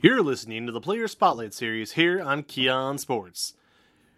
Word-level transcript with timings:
You're 0.00 0.22
listening 0.22 0.64
to 0.64 0.70
the 0.70 0.80
Player 0.80 1.08
Spotlight 1.08 1.52
series 1.52 1.94
here 1.94 2.22
on 2.22 2.44
KEE 2.44 2.68
on 2.68 2.98
Sports. 2.98 3.54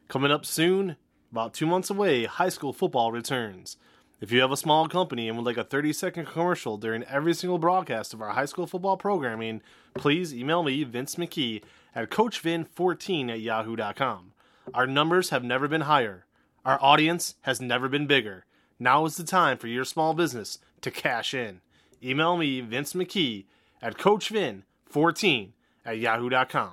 Coming 0.09 0.31
up 0.31 0.45
soon, 0.45 0.97
about 1.33 1.55
two 1.55 1.65
months 1.65 1.89
away, 1.89 2.27
high 2.27 2.51
school 2.51 2.75
football 2.75 3.11
returns. 3.11 3.79
If 4.21 4.31
you 4.31 4.43
have 4.43 4.53
a 4.53 4.59
small 4.59 4.89
company 4.89 5.27
and 5.27 5.39
would 5.39 5.47
like 5.47 5.57
a 5.57 5.65
30 5.65 5.95
second 5.95 6.27
commercial 6.27 6.77
during 6.77 7.05
every 7.05 7.33
single 7.33 7.57
broadcast 7.57 8.13
of 8.13 8.21
our 8.21 8.33
high 8.33 8.45
school 8.45 8.67
football 8.67 8.99
programming, 8.99 9.63
please 9.95 10.35
email 10.35 10.63
me, 10.63 10.85
Vince 10.85 11.15
McKee, 11.15 11.63
at 11.95 12.11
CoachVin14 12.11 13.31
at 13.31 13.41
yahoo.com. 13.41 14.33
Our 14.75 14.87
numbers 14.87 15.31
have 15.31 15.45
never 15.45 15.67
been 15.67 15.83
higher. 15.83 16.27
Our 16.63 16.79
audience 16.83 17.37
has 17.43 17.59
never 17.59 17.89
been 17.89 18.07
bigger. 18.07 18.45
Now 18.79 19.07
is 19.07 19.17
the 19.17 19.25
time 19.25 19.57
for 19.57 19.67
your 19.67 19.87
small 19.87 20.13
business 20.13 20.59
to 20.83 20.91
cash 20.91 21.33
in. 21.33 21.63
Email 22.05 22.37
me, 22.37 22.61
Vince 22.61 22.93
McKee, 22.93 23.47
at 23.81 23.97
CoachVin14 23.97 25.53
at 25.85 25.99
yahoo.com. 25.99 26.73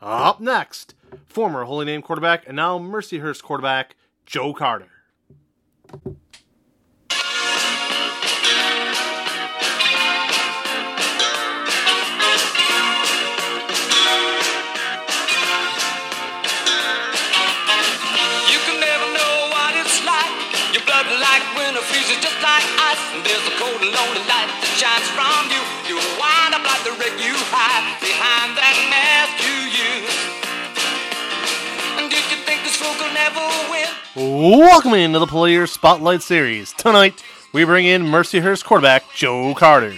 Up 0.00 0.40
next, 0.40 0.94
former 1.26 1.64
Holy 1.64 1.86
Name 1.86 2.02
quarterback 2.02 2.44
and 2.46 2.56
now 2.56 2.78
Mercyhurst 2.78 3.42
quarterback, 3.42 3.96
Joe 4.26 4.52
Carter. 4.52 4.88
Welcome 34.46 34.92
into 34.92 35.18
the 35.18 35.26
Player 35.26 35.66
Spotlight 35.66 36.20
Series. 36.20 36.74
Tonight, 36.74 37.24
we 37.54 37.64
bring 37.64 37.86
in 37.86 38.02
Mercyhurst 38.02 38.62
quarterback 38.62 39.02
Joe 39.14 39.54
Carter. 39.54 39.94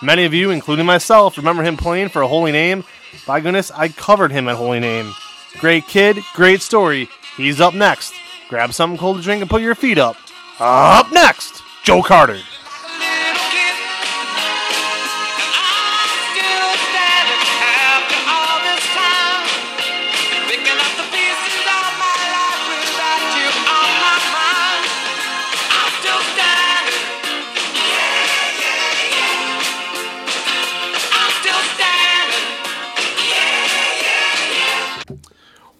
Many 0.00 0.24
of 0.24 0.32
you, 0.32 0.50
including 0.50 0.86
myself, 0.86 1.36
remember 1.36 1.64
him 1.64 1.76
playing 1.76 2.10
for 2.10 2.22
Holy 2.22 2.52
Name. 2.52 2.84
By 3.26 3.40
goodness, 3.40 3.72
I 3.72 3.88
covered 3.88 4.30
him 4.30 4.46
at 4.46 4.54
Holy 4.54 4.78
Name. 4.78 5.12
Great 5.58 5.88
kid, 5.88 6.16
great 6.32 6.60
story. 6.62 7.08
He's 7.36 7.60
up 7.60 7.74
next. 7.74 8.14
Grab 8.48 8.72
something 8.72 9.00
cold 9.00 9.16
to 9.16 9.22
drink 9.24 9.40
and 9.40 9.50
put 9.50 9.62
your 9.62 9.74
feet 9.74 9.98
up. 9.98 10.16
Up 10.60 11.10
next, 11.10 11.60
Joe 11.82 12.00
Carter. 12.00 12.38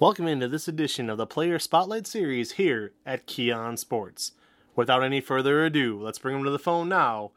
Welcome 0.01 0.29
into 0.29 0.47
this 0.47 0.69
edition 0.69 1.11
of 1.11 1.19
the 1.19 1.27
Player 1.27 1.59
Spotlight 1.59 2.07
Series 2.07 2.53
here 2.53 2.93
at 3.05 3.27
KEE 3.27 3.51
on 3.51 3.77
Sports. 3.77 4.31
Without 4.77 5.03
any 5.03 5.21
further 5.21 5.65
ado, 5.65 6.01
let's 6.01 6.21
bring 6.21 6.37
him 6.37 6.45
to 6.45 6.53
the 6.53 6.59
phone 6.61 6.89
now. 6.89 7.33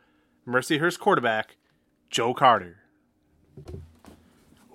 Mercyhurst 0.48 1.00
quarterback, 1.00 1.58
Joe 2.12 2.36
Carter. 2.36 2.78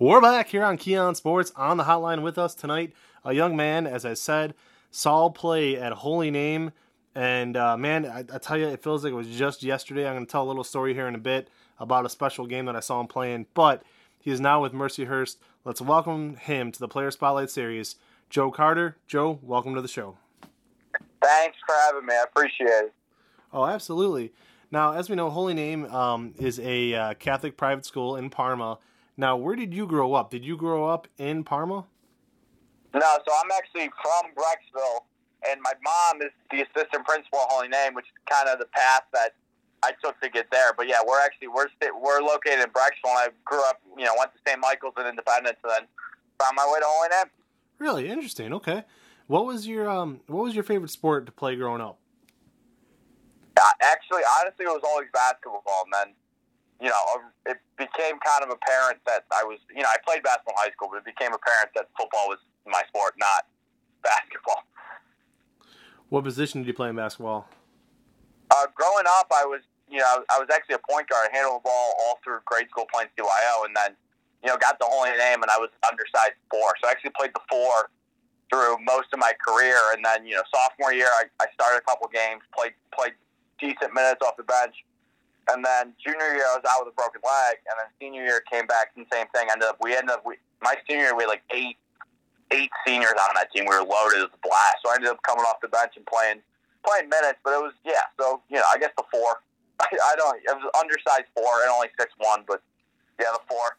We're 0.01 0.21
back 0.21 0.49
here 0.49 0.65
on 0.65 0.79
KEE 0.79 0.97
on 0.97 1.15
Sports 1.15 1.53
on 1.55 1.77
the 1.77 1.85
hotline 1.85 2.23
with 2.23 2.39
us 2.39 2.57
tonight. 2.57 2.93
A 3.25 3.35
young 3.35 3.55
man, 3.55 3.87
as 3.87 4.05
I 4.05 4.15
said, 4.15 4.55
saw 4.91 5.29
play 5.29 5.77
at 5.77 5.93
Holy 5.93 6.33
Name. 6.33 6.73
And 7.15 7.57
uh, 7.57 7.77
man, 7.77 8.05
I, 8.05 8.25
I 8.33 8.39
tell 8.39 8.59
you, 8.59 8.67
it 8.67 8.83
feels 8.83 9.05
like 9.05 9.13
it 9.13 9.17
was 9.17 9.29
just 9.29 9.63
yesterday. 9.63 10.09
I'm 10.09 10.17
going 10.17 10.27
to 10.27 10.33
tell 10.33 10.43
a 10.43 10.49
little 10.49 10.65
story 10.65 10.93
here 10.93 11.07
in 11.07 11.15
a 11.15 11.19
bit 11.19 11.51
about 11.79 12.05
a 12.05 12.09
special 12.09 12.49
game 12.49 12.65
that 12.65 12.75
I 12.75 12.81
saw 12.81 13.01
him 13.01 13.07
playing. 13.07 13.47
But 13.55 13.85
he 14.19 14.33
is 14.33 14.41
now 14.41 14.61
with 14.61 14.73
Mercyhurst. 14.73 15.37
Let's 15.67 15.81
welcome 15.81 16.37
him 16.37 16.71
to 16.71 16.79
the 16.79 16.87
Player 16.87 17.11
Spotlight 17.11 17.51
Series. 17.51 17.97
Joe 18.31 18.53
Carter. 18.53 18.99
Joe, 19.09 19.41
welcome 19.43 19.75
to 19.75 19.83
the 19.83 19.89
show. 19.89 20.17
Thanks 21.21 21.57
for 21.67 21.75
having 21.87 22.07
me. 22.07 22.15
I 22.15 22.23
appreciate 22.23 22.69
it. 22.69 22.95
Oh, 23.53 23.67
absolutely. 23.67 24.33
Now, 24.71 24.93
as 24.93 25.11
we 25.11 25.17
know, 25.17 25.29
Holy 25.29 25.55
Name 25.55 25.87
um, 25.87 26.35
is 26.39 26.61
a 26.61 26.95
uh, 26.95 27.15
Catholic 27.15 27.57
private 27.57 27.85
school 27.85 28.15
in 28.15 28.31
Parma. 28.31 28.79
Now, 29.17 29.37
where 29.37 29.57
did 29.57 29.75
you 29.75 29.89
grow 29.89 30.15
up? 30.15 30.31
Did 30.31 30.45
you 30.45 30.57
grow 30.57 30.87
up 30.87 31.09
in 31.19 31.43
Parma? 31.43 31.85
No, 32.95 33.01
so 33.01 33.33
I'm 33.43 33.51
actually 33.59 33.91
from 34.01 34.31
Brecksville, 34.37 35.01
and 35.51 35.61
my 35.63 35.73
mom 35.83 36.23
is 36.23 36.31
the 36.53 36.59
assistant 36.59 37.05
principal 37.05 37.41
at 37.41 37.49
Holy 37.51 37.67
Name, 37.67 37.95
which 37.95 38.05
is 38.05 38.13
kind 38.31 38.49
of 38.49 38.61
the 38.61 38.67
path 38.67 39.03
that 39.13 39.33
I 39.87 39.93
took 40.03 40.21
to 40.21 40.29
get 40.29 40.51
there. 40.51 40.73
But 40.77 40.89
yeah, 40.89 40.99
we're 41.07 41.21
actually 41.21 41.49
we're 41.49 41.69
we're 42.03 42.21
located 42.21 42.59
in 42.59 42.63
and 42.63 42.71
I 43.07 43.29
grew 43.45 43.63
up, 43.69 43.81
you 43.97 44.05
know, 44.05 44.13
went 44.19 44.33
to 44.33 44.39
St. 44.47 44.61
Michael's 44.61 44.95
and 44.97 45.09
Independence, 45.09 45.59
and 45.63 45.71
then 45.71 45.85
found 46.39 46.57
my 46.57 46.67
way 46.67 46.81
to 46.81 47.17
Name. 47.17 47.31
Really 47.79 48.09
interesting. 48.09 48.53
Okay. 48.53 48.85
What 49.27 49.47
was 49.47 49.67
your 49.67 49.89
um 49.89 50.21
What 50.27 50.45
was 50.45 50.55
your 50.55 50.65
favorite 50.65 50.91
sport 50.91 51.27
to 51.27 51.33
play 51.33 51.55
growing 51.57 51.81
up? 51.81 51.99
Uh, 53.57 53.63
actually, 53.83 54.23
honestly, 54.41 54.67
it 54.67 54.75
was 54.75 54.83
always 54.85 55.09
basketball, 55.15 55.63
and 55.85 55.93
then 55.95 56.15
you 56.81 56.89
know 56.89 57.23
it 57.47 57.59
became 57.79 58.19
kind 58.21 58.43
of 58.43 58.51
apparent 58.51 58.99
that 59.07 59.25
I 59.33 59.45
was, 59.45 59.59
you 59.75 59.83
know, 59.83 59.89
I 59.89 59.97
played 60.05 60.23
basketball 60.23 60.55
in 60.59 60.69
high 60.69 60.73
school, 60.73 60.89
but 60.91 60.99
it 60.99 61.07
became 61.07 61.33
apparent 61.33 61.71
that 61.75 61.89
football 61.97 62.29
was 62.29 62.39
my 62.67 62.83
sport, 62.89 63.15
not 63.19 63.47
basketball. 64.03 64.65
What 66.09 66.25
position 66.25 66.63
did 66.63 66.69
you 66.69 66.75
play 66.75 66.89
in 66.89 66.97
basketball? 66.97 67.49
Uh, 68.51 68.67
growing 68.75 69.07
up, 69.07 69.27
I 69.35 69.45
was, 69.45 69.61
you 69.89 69.99
know, 69.99 70.25
I 70.31 70.39
was 70.39 70.49
actually 70.53 70.77
a 70.77 70.85
point 70.85 71.09
guard. 71.09 71.31
I 71.33 71.37
handled 71.37 71.63
the 71.63 71.69
ball 71.71 71.95
all 72.03 72.19
through 72.23 72.43
grade 72.45 72.69
school 72.71 72.87
playing 72.93 73.09
CYO, 73.15 73.65
and 73.65 73.75
then, 73.75 73.95
you 74.43 74.51
know, 74.51 74.59
got 74.59 74.79
the 74.79 74.87
Holy 74.89 75.11
Name, 75.15 75.43
and 75.43 75.51
I 75.51 75.59
was 75.59 75.71
undersized 75.87 76.39
four. 76.51 76.75
So 76.83 76.89
I 76.89 76.91
actually 76.91 77.15
played 77.15 77.35
the 77.35 77.45
four 77.49 77.91
through 78.51 78.79
most 78.83 79.11
of 79.13 79.19
my 79.19 79.33
career, 79.39 79.79
and 79.95 80.05
then, 80.05 80.27
you 80.27 80.35
know, 80.35 80.43
sophomore 80.51 80.93
year, 80.93 81.11
I, 81.11 81.31
I 81.39 81.47
started 81.55 81.83
a 81.83 81.87
couple 81.87 82.07
games, 82.11 82.43
played 82.55 82.75
played 82.91 83.15
decent 83.59 83.95
minutes 83.95 84.23
off 84.23 84.37
the 84.37 84.47
bench, 84.47 84.75
and 85.51 85.65
then 85.65 85.95
junior 86.03 86.35
year, 86.35 86.47
I 86.51 86.59
was 86.59 86.67
out 86.67 86.85
with 86.85 86.95
a 86.95 86.97
broken 86.99 87.23
leg, 87.23 87.63
and 87.71 87.75
then 87.79 87.89
senior 88.03 88.27
year 88.27 88.43
came 88.51 88.67
back, 88.67 88.91
and 88.97 89.07
same 89.13 89.27
thing. 89.31 89.47
Ended 89.51 89.71
up, 89.71 89.79
we 89.81 89.95
ended 89.95 90.11
up, 90.11 90.27
we, 90.27 90.37
my 90.63 90.75
senior 90.87 91.11
year, 91.11 91.17
we 91.17 91.23
had 91.25 91.31
like 91.31 91.47
eight 91.55 91.79
eight 92.53 92.71
seniors 92.87 93.19
on 93.19 93.35
that 93.35 93.51
team. 93.53 93.67
We 93.67 93.75
were 93.75 93.83
loaded 93.83 94.19
as 94.23 94.31
a 94.31 94.41
blast, 94.43 94.79
so 94.83 94.91
I 94.91 94.95
ended 94.97 95.11
up 95.11 95.23
coming 95.23 95.45
off 95.45 95.59
the 95.63 95.69
bench 95.69 95.95
and 95.97 96.07
playing 96.07 96.43
playing 96.87 97.09
minutes, 97.09 97.39
but 97.43 97.55
it 97.55 97.63
was 97.63 97.75
yeah. 97.85 98.07
So 98.19 98.43
you 98.51 98.57
know, 98.57 98.67
I 98.73 98.79
guess 98.79 98.91
the 98.97 99.05
four. 99.11 99.43
I, 99.81 99.87
I 99.93 100.15
don't. 100.17 100.37
It 100.37 100.57
was 100.57 100.71
undersized 100.81 101.27
four 101.35 101.63
and 101.63 101.71
only 101.71 101.89
six 101.99 102.13
one, 102.19 102.45
but 102.47 102.63
yeah, 103.21 103.27
the 103.33 103.41
four. 103.49 103.79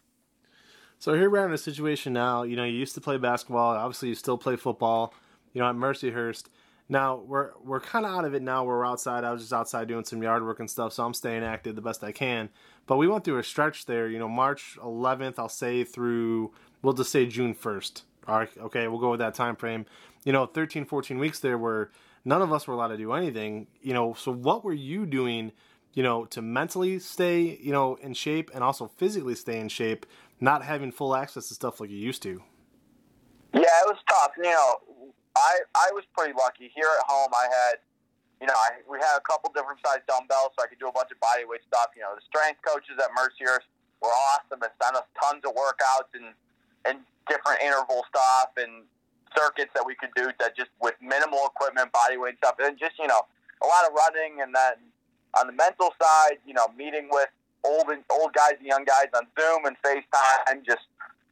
So 1.00 1.14
here 1.14 1.30
we're 1.30 1.46
in 1.46 1.54
a 1.54 1.58
situation 1.58 2.14
now. 2.14 2.44
You 2.44 2.56
know, 2.56 2.64
you 2.64 2.78
used 2.78 2.96
to 2.96 3.02
play 3.02 3.18
basketball. 3.18 3.76
Obviously, 3.76 4.10
you 4.10 4.16
still 4.16 4.38
play 4.38 4.56
football. 4.56 5.14
You 5.54 5.62
know, 5.62 5.70
at 5.70 5.76
Mercyhurst. 5.76 6.46
Now 6.90 7.18
we're 7.18 7.52
we're 7.64 7.80
kind 7.80 8.06
of 8.06 8.12
out 8.12 8.26
of 8.26 8.34
it 8.34 8.42
now. 8.42 8.64
We're 8.64 8.86
outside. 8.86 9.24
I 9.24 9.32
was 9.32 9.42
just 9.42 9.54
outside 9.54 9.88
doing 9.88 10.06
some 10.06 10.24
yard 10.24 10.44
work 10.44 10.60
and 10.60 10.70
stuff, 10.70 10.94
so 10.94 11.06
I'm 11.06 11.14
staying 11.14 11.44
active 11.44 11.76
the 11.76 11.82
best 11.82 12.04
I 12.04 12.12
can. 12.12 12.50
But 12.86 12.98
we 12.98 13.08
went 13.08 13.26
through 13.26 13.40
a 13.40 13.44
stretch 13.44 13.86
there. 13.86 14.08
You 14.08 14.20
know, 14.20 14.30
March 14.30 14.78
11th, 14.82 15.36
I'll 15.38 15.50
say 15.50 15.84
through. 15.84 16.54
We'll 16.82 16.94
just 16.94 17.12
say 17.12 17.26
June 17.26 17.54
1st. 17.54 18.04
All 18.28 18.38
right, 18.38 18.50
okay, 18.58 18.88
we'll 18.88 19.00
go 19.00 19.12
with 19.12 19.20
that 19.20 19.34
time 19.34 19.56
frame. 19.56 19.86
You 20.24 20.32
know, 20.34 20.46
13, 20.46 20.86
14 20.86 21.18
weeks 21.18 21.40
there 21.40 21.58
where 21.58 21.92
none 22.24 22.42
of 22.42 22.52
us 22.52 22.68
were 22.68 22.74
allowed 22.74 22.90
to 22.90 22.98
do 22.98 23.14
anything. 23.14 23.68
You 23.82 23.94
know, 23.94 24.14
so 24.14 24.32
what 24.32 24.64
were 24.64 24.74
you 24.74 25.06
doing? 25.06 25.52
You 25.98 26.06
know, 26.06 26.30
to 26.30 26.46
mentally 26.46 27.02
stay, 27.02 27.58
you 27.58 27.74
know, 27.74 27.98
in 27.98 28.14
shape 28.14 28.54
and 28.54 28.62
also 28.62 28.86
physically 28.86 29.34
stay 29.34 29.58
in 29.58 29.66
shape, 29.66 30.06
not 30.38 30.62
having 30.62 30.94
full 30.94 31.18
access 31.18 31.50
to 31.50 31.58
stuff 31.58 31.82
like 31.82 31.90
you 31.90 31.98
used 31.98 32.22
to. 32.22 32.38
Yeah, 33.50 33.82
it 33.82 33.88
was 33.90 33.98
tough. 34.06 34.38
You 34.38 34.54
know, 34.54 34.70
I 35.34 35.58
I 35.74 35.90
was 35.98 36.06
pretty 36.14 36.38
lucky 36.38 36.70
here 36.70 36.86
at 36.86 37.02
home. 37.10 37.34
I 37.34 37.50
had, 37.50 37.82
you 38.38 38.46
know, 38.46 38.54
I, 38.54 38.86
we 38.86 39.02
had 39.02 39.18
a 39.18 39.26
couple 39.26 39.50
different 39.58 39.82
size 39.82 40.06
dumbbells, 40.06 40.54
so 40.54 40.62
I 40.62 40.70
could 40.70 40.78
do 40.78 40.86
a 40.86 40.94
bunch 40.94 41.10
of 41.10 41.18
body 41.18 41.50
weight 41.50 41.66
stuff. 41.66 41.90
You 41.98 42.06
know, 42.06 42.14
the 42.14 42.22
strength 42.30 42.62
coaches 42.62 42.94
at 43.02 43.10
Mercyhurst 43.18 43.66
were 44.06 44.14
awesome 44.38 44.62
and 44.62 44.70
sent 44.78 44.94
us 45.02 45.10
tons 45.18 45.42
of 45.50 45.58
workouts 45.58 46.14
and 46.14 46.38
and 46.86 47.02
different 47.26 47.58
interval 47.66 48.06
stuff 48.14 48.54
and 48.62 48.86
circuits 49.34 49.74
that 49.74 49.82
we 49.82 49.98
could 49.98 50.14
do 50.14 50.30
that 50.38 50.54
just 50.54 50.70
with 50.78 50.94
minimal 51.02 51.50
equipment, 51.50 51.90
body 51.90 52.22
weight 52.22 52.38
stuff, 52.38 52.54
and 52.62 52.78
just 52.78 53.02
you 53.02 53.10
know 53.10 53.26
a 53.64 53.66
lot 53.66 53.82
of 53.90 53.98
running. 53.98 54.46
And 54.46 54.54
then 54.54 54.94
on 55.40 55.48
the 55.48 55.54
mental 55.54 55.94
side, 56.02 56.38
you 56.46 56.54
know, 56.54 56.68
meeting 56.78 57.08
with 57.12 57.30
old 57.64 57.90
and 57.90 58.04
old 58.10 58.34
guys 58.34 58.58
and 58.58 58.68
young 58.68 58.86
guys 58.86 59.08
on 59.16 59.28
Zoom 59.40 59.66
and 59.66 59.76
FaceTime, 59.84 60.66
just 60.66 60.86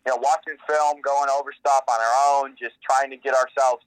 you 0.05 0.13
know, 0.13 0.17
watching 0.21 0.57
film, 0.67 1.01
going 1.01 1.29
over 1.29 1.51
stuff 1.51 1.83
on 1.89 1.97
our 1.97 2.15
own, 2.29 2.55
just 2.59 2.75
trying 2.85 3.09
to 3.09 3.17
get 3.17 3.33
ourselves 3.33 3.83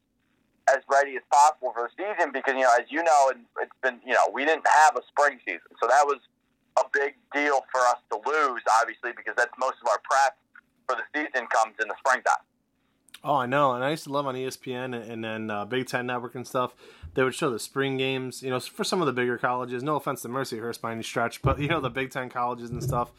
as 0.69 0.83
ready 0.91 1.15
as 1.17 1.23
possible 1.31 1.73
for 1.73 1.89
the 1.89 1.93
season. 1.95 2.33
Because 2.33 2.55
you 2.55 2.63
know, 2.63 2.75
as 2.79 2.87
you 2.91 3.03
know, 3.03 3.31
and 3.35 3.45
it's 3.63 3.79
been 3.83 4.01
you 4.05 4.15
know, 4.15 4.27
we 4.33 4.45
didn't 4.45 4.67
have 4.67 4.97
a 4.97 5.03
spring 5.09 5.39
season, 5.47 5.71
so 5.81 5.87
that 5.87 6.05
was 6.07 6.19
a 6.79 6.85
big 6.93 7.15
deal 7.33 7.61
for 7.73 7.81
us 7.91 7.99
to 8.11 8.17
lose, 8.27 8.63
obviously, 8.81 9.11
because 9.17 9.35
that's 9.37 9.53
most 9.59 9.77
of 9.83 9.89
our 9.89 10.01
prep 10.05 10.37
for 10.87 10.97
the 10.97 11.07
season 11.15 11.47
comes 11.49 11.75
in 11.81 11.89
the 11.89 11.95
springtime. 11.99 12.43
Oh, 13.25 13.35
I 13.35 13.47
know, 13.47 13.75
and 13.75 13.83
I 13.83 13.91
used 13.91 14.05
to 14.05 14.13
love 14.13 14.27
on 14.27 14.35
ESPN 14.35 14.95
and, 14.95 14.95
and 14.95 15.25
then 15.25 15.51
uh, 15.51 15.65
Big 15.65 15.87
Ten 15.87 16.07
Network 16.07 16.35
and 16.37 16.47
stuff. 16.47 16.75
They 17.19 17.25
would 17.25 17.35
show 17.35 17.51
the 17.51 17.59
spring 17.59 17.97
games, 17.97 18.45
you 18.45 18.51
know, 18.51 18.61
for 18.61 18.85
some 18.85 19.01
of 19.01 19.07
the 19.09 19.13
bigger 19.13 19.39
colleges. 19.39 19.83
No 19.83 19.97
offense 19.97 20.23
to 20.23 20.29
Mercyhurst 20.29 20.81
by 20.81 20.93
any 20.93 21.03
stretch, 21.03 21.43
but 21.43 21.59
you 21.59 21.67
know 21.67 21.81
the 21.81 21.91
Big 21.91 22.13
Ten 22.13 22.29
colleges 22.31 22.71
and 22.71 22.81
stuff. 22.81 23.11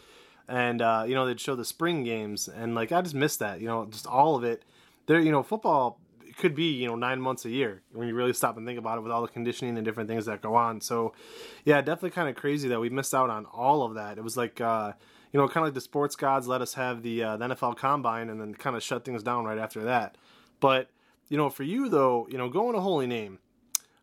And 0.47 0.81
uh, 0.81 1.03
you 1.05 1.15
know 1.15 1.25
they'd 1.25 1.37
show 1.37 1.57
the 1.57 1.65
spring 1.65 2.05
games, 2.05 2.47
and 2.47 2.73
like 2.73 2.93
I 2.93 3.01
just 3.01 3.13
missed 3.13 3.39
that. 3.39 3.59
You 3.59 3.67
know, 3.67 3.85
just 3.87 4.07
all 4.07 4.37
of 4.37 4.45
it. 4.45 4.63
There, 5.07 5.19
you 5.19 5.33
know, 5.33 5.43
football 5.43 5.99
could 6.37 6.55
be 6.55 6.71
you 6.71 6.87
know 6.87 6.95
nine 6.95 7.19
months 7.19 7.43
a 7.43 7.49
year 7.49 7.81
when 7.91 8.07
you 8.07 8.15
really 8.15 8.31
stop 8.31 8.55
and 8.55 8.65
think 8.65 8.79
about 8.79 8.99
it 8.99 9.01
with 9.01 9.11
all 9.11 9.21
the 9.21 9.27
conditioning 9.27 9.75
and 9.75 9.83
different 9.83 10.07
things 10.07 10.27
that 10.27 10.41
go 10.41 10.55
on. 10.55 10.79
So, 10.79 11.11
yeah, 11.65 11.81
definitely 11.81 12.11
kind 12.11 12.29
of 12.29 12.37
crazy 12.37 12.69
that 12.69 12.79
we 12.79 12.89
missed 12.89 13.13
out 13.13 13.29
on 13.29 13.47
all 13.47 13.83
of 13.83 13.95
that. 13.95 14.17
It 14.17 14.23
was 14.23 14.37
like. 14.37 14.61
Uh, 14.61 14.93
you 15.33 15.39
know, 15.39 15.47
kind 15.47 15.57
of 15.57 15.65
like 15.65 15.73
the 15.75 15.81
sports 15.81 16.15
gods 16.15 16.47
let 16.47 16.59
us 16.59 16.73
have 16.73 17.03
the, 17.03 17.21
uh, 17.21 17.37
the 17.37 17.49
NFL 17.49 17.77
Combine 17.77 18.31
and 18.31 18.41
then 18.41 18.55
kind 18.55 18.75
of 18.75 18.81
shut 18.81 19.05
things 19.05 19.21
down 19.21 19.45
right 19.45 19.59
after 19.59 19.83
that. 19.83 20.17
But 20.59 20.89
you 21.27 21.37
know, 21.37 21.51
for 21.51 21.61
you 21.61 21.87
though, 21.87 22.27
you 22.31 22.37
know, 22.39 22.49
going 22.49 22.73
to 22.73 22.81
Holy 22.81 23.05
Name, 23.05 23.37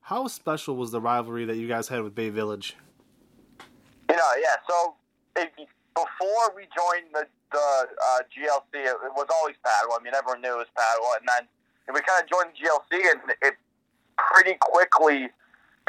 how 0.07 0.29
special 0.29 0.77
was 0.77 0.93
the 0.93 1.01
rivalry 1.01 1.45
that 1.47 1.57
you 1.57 1.67
guys 1.67 1.89
had 1.89 2.01
with 2.03 2.15
Bay 2.15 2.31
Village? 2.31 2.77
You 4.09 4.15
know, 4.15 4.31
yeah. 4.39 4.55
So 4.71 4.95
if, 5.35 5.51
before 5.57 6.55
we 6.55 6.63
joined 6.71 7.11
the 7.13 7.27
the 7.51 7.59
uh, 7.59 8.23
GLC, 8.31 8.87
it, 8.87 8.95
it 9.03 9.15
was 9.19 9.27
always 9.35 9.57
Padua. 9.65 9.99
I 9.99 10.05
mean, 10.05 10.15
everyone 10.15 10.43
knew 10.43 10.55
it 10.55 10.63
was 10.63 10.71
Padua, 10.79 11.19
and 11.19 11.27
then 11.27 11.49
and 11.89 11.95
we 11.95 12.01
kind 12.07 12.23
of 12.23 12.31
joined 12.31 12.55
the 12.55 12.59
GLC, 12.63 13.03
and 13.03 13.35
it 13.43 13.55
pretty 14.15 14.55
quickly 14.61 15.27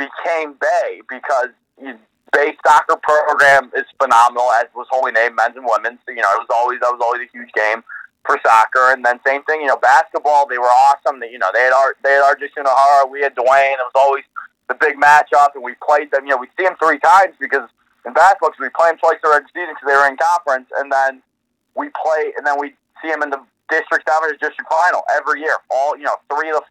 became 0.01 0.57
Bay 0.57 1.01
because 1.07 1.53
you, 1.77 1.93
Bay 2.33 2.57
soccer 2.65 2.97
program 2.97 3.69
is 3.77 3.85
phenomenal, 4.01 4.49
as 4.57 4.65
was 4.73 4.87
Holy 4.89 5.11
Name 5.11 5.35
men's 5.35 5.55
and 5.55 5.65
women's. 5.69 5.99
So, 6.07 6.11
you 6.11 6.25
know, 6.25 6.33
it 6.33 6.41
was 6.41 6.49
always 6.49 6.79
that 6.81 6.89
was 6.89 7.01
always 7.05 7.21
a 7.21 7.29
huge 7.29 7.53
game 7.53 7.85
for 8.25 8.39
soccer, 8.45 8.91
and 8.91 9.05
then 9.05 9.19
same 9.25 9.43
thing. 9.43 9.61
You 9.61 9.67
know, 9.67 9.77
basketball 9.77 10.47
they 10.47 10.57
were 10.57 10.71
awesome. 10.89 11.19
They, 11.19 11.31
you 11.31 11.39
know, 11.39 11.49
they 11.53 11.61
had 11.61 11.73
our 11.73 11.95
they 12.03 12.11
had 12.13 12.23
RJ 12.23 12.49
Sunahara, 12.57 13.09
we 13.09 13.21
had 13.21 13.35
Dwayne. 13.35 13.79
It 13.79 13.87
was 13.87 13.95
always 13.95 14.23
the 14.67 14.75
big 14.75 14.97
matchup, 14.97 15.55
and 15.55 15.63
we 15.63 15.75
played 15.85 16.11
them. 16.11 16.25
You 16.25 16.35
know, 16.35 16.37
we 16.37 16.47
see 16.57 16.63
them 16.63 16.75
three 16.81 16.99
times 16.99 17.35
because 17.39 17.69
in 18.05 18.13
basketball, 18.13 18.51
because 18.51 18.63
we 18.63 18.69
play 18.75 18.91
them 18.91 18.99
twice 18.99 19.19
the 19.23 19.29
regular 19.29 19.51
season 19.53 19.75
because 19.75 19.87
they 19.87 19.97
were 19.97 20.07
in 20.07 20.17
conference, 20.17 20.67
and 20.79 20.91
then 20.91 21.21
we 21.75 21.89
play, 21.95 22.33
and 22.37 22.45
then 22.45 22.59
we 22.59 22.75
see 23.01 23.09
them 23.09 23.23
in 23.23 23.29
the 23.29 23.39
district 23.69 24.07
dominant 24.07 24.39
district 24.39 24.67
final 24.71 25.03
every 25.15 25.41
year. 25.41 25.59
All 25.69 25.97
you 25.97 26.03
know, 26.03 26.15
three 26.31 26.49
of 26.51 26.63
the 26.63 26.67